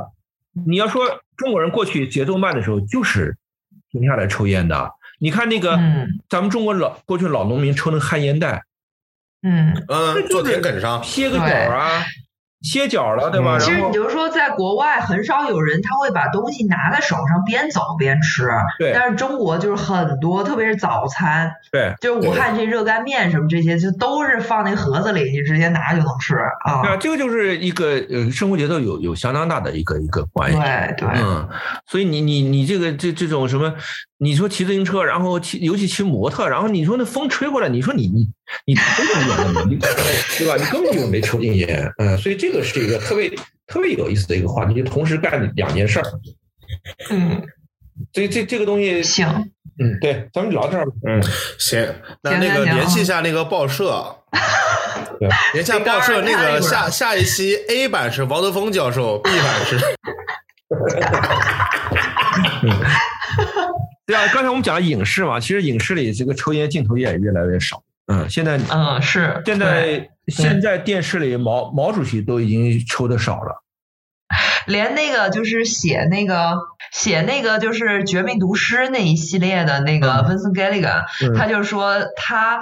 [0.66, 1.04] 你要说
[1.36, 3.36] 中国人过去节奏慢的时候，就是
[3.90, 4.92] 停下来抽烟的。
[5.18, 8.64] 你看那个，嗯咱们中国老过去老农民抽那个旱烟袋，
[9.42, 12.04] 嗯，嗯，坐田埂上，歇个脚啊，
[12.62, 13.56] 歇脚了，对吧？
[13.56, 18.48] 嗯其实你就说，在国外很少有人他会把东西拿在手上边走边吃，
[18.80, 21.94] 对但是中国就是很多，特别是早餐，对。
[22.00, 26.34] 就是武汉这热干面什么这些，就都是放那盒子里，你直接拿就能吃
[26.64, 26.82] 啊。
[26.82, 30.58] 啊，这个就是一个呃生活节奏有有相当大的一个一个关系。
[30.58, 31.48] 对对，嗯，
[31.86, 33.72] 所以你你你这个这这种什么，
[34.18, 38.28] 你说骑自行车，然后骑尤其骑摩托，然后你说那风吹过来，你说你你
[38.64, 39.64] 你抽进烟了吗？
[39.68, 40.56] 你对吧？
[40.56, 43.30] 你根本就没抽进烟，嗯，所以这个是一个特别
[43.66, 46.04] 特别有意思的一个话题，就同时干两件事儿。
[47.10, 47.42] 嗯，
[48.12, 49.26] 这这这个东西，行，
[49.78, 51.22] 嗯，对，咱们聊这儿，嗯，
[51.58, 54.16] 行，那那个联系一下那个报社，
[55.20, 59.78] 对，联系一下报社 那个下下一期 A 版是王德峰教授，B 版是
[64.06, 67.82] 对啊，刚才我们讲了影视嘛，其实影视里这个抽烟镜头也越来越少。
[68.10, 73.62] 嗯，现在嗯，是现在现在电视里毛毛主席都已经抽的少了。
[74.66, 76.58] 连那个就是写那个
[76.92, 82.60] 写那个就是《绝命毒师》那一系列的那个嗯 Vincent Gilligan，、嗯他就说他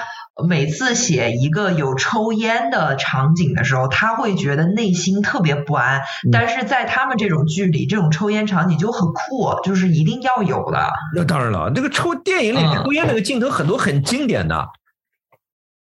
[0.49, 5.99] 每次写一个有抽烟的场景的时候，他会觉得内心特别不安。
[5.99, 10.89] 嗯但是在他们这种剧里，这种抽烟场景就很酷，就是一定要有的。
[11.17, 14.69] 那当然了，这个抽电影里嗯抽烟那个镜头很多很经典的。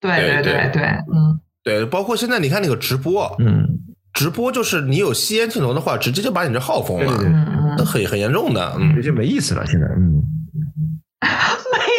[0.01, 3.67] 对对对对对，嗯对，包括现在你看那个直播，嗯，
[4.13, 8.77] 直播就是你有吸烟镜头的话，直接就把你这号封了，对对嗯嗯，那很很严重的。
[8.79, 9.67] 嗯，这就没意思了。
[9.67, 10.23] 现在，嗯，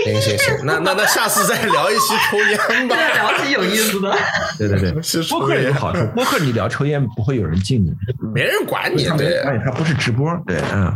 [0.06, 2.96] 行行行，那那那下次再聊一期抽烟吧。
[2.98, 4.12] 再聊起有意思的。
[4.58, 5.00] 对 对对。
[5.04, 7.94] 是播客有好处，播客你聊抽烟不会有人进你，
[8.34, 10.92] 没人管你，对，而且它不是直播，对，嗯，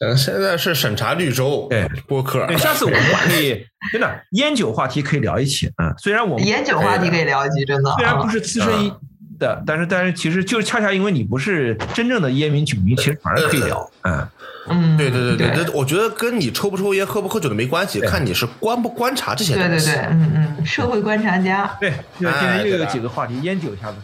[0.00, 7.90] 嗯，现在是审查绿洲对播客，对，下次我们可以真的烟酒话题可以聊一起，嗯，虽然我们烟酒话题可以聊一起，真的。
[7.90, 8.92] 啊虽然不是资深
[9.40, 14.28] 的，但是但是其实就是恰恰因为你不是真正的烟民酒民，其实反而可以聊，嗯，
[14.68, 19.86] 嗯，对对对对对对，我觉得跟你抽不抽烟、喝不喝酒的没关系，看你是观不观察这些东西。
[19.86, 21.68] 对对对，嗯嗯，社会观察家。
[21.80, 23.96] 对，就今天又有几个话题，烟酒下次。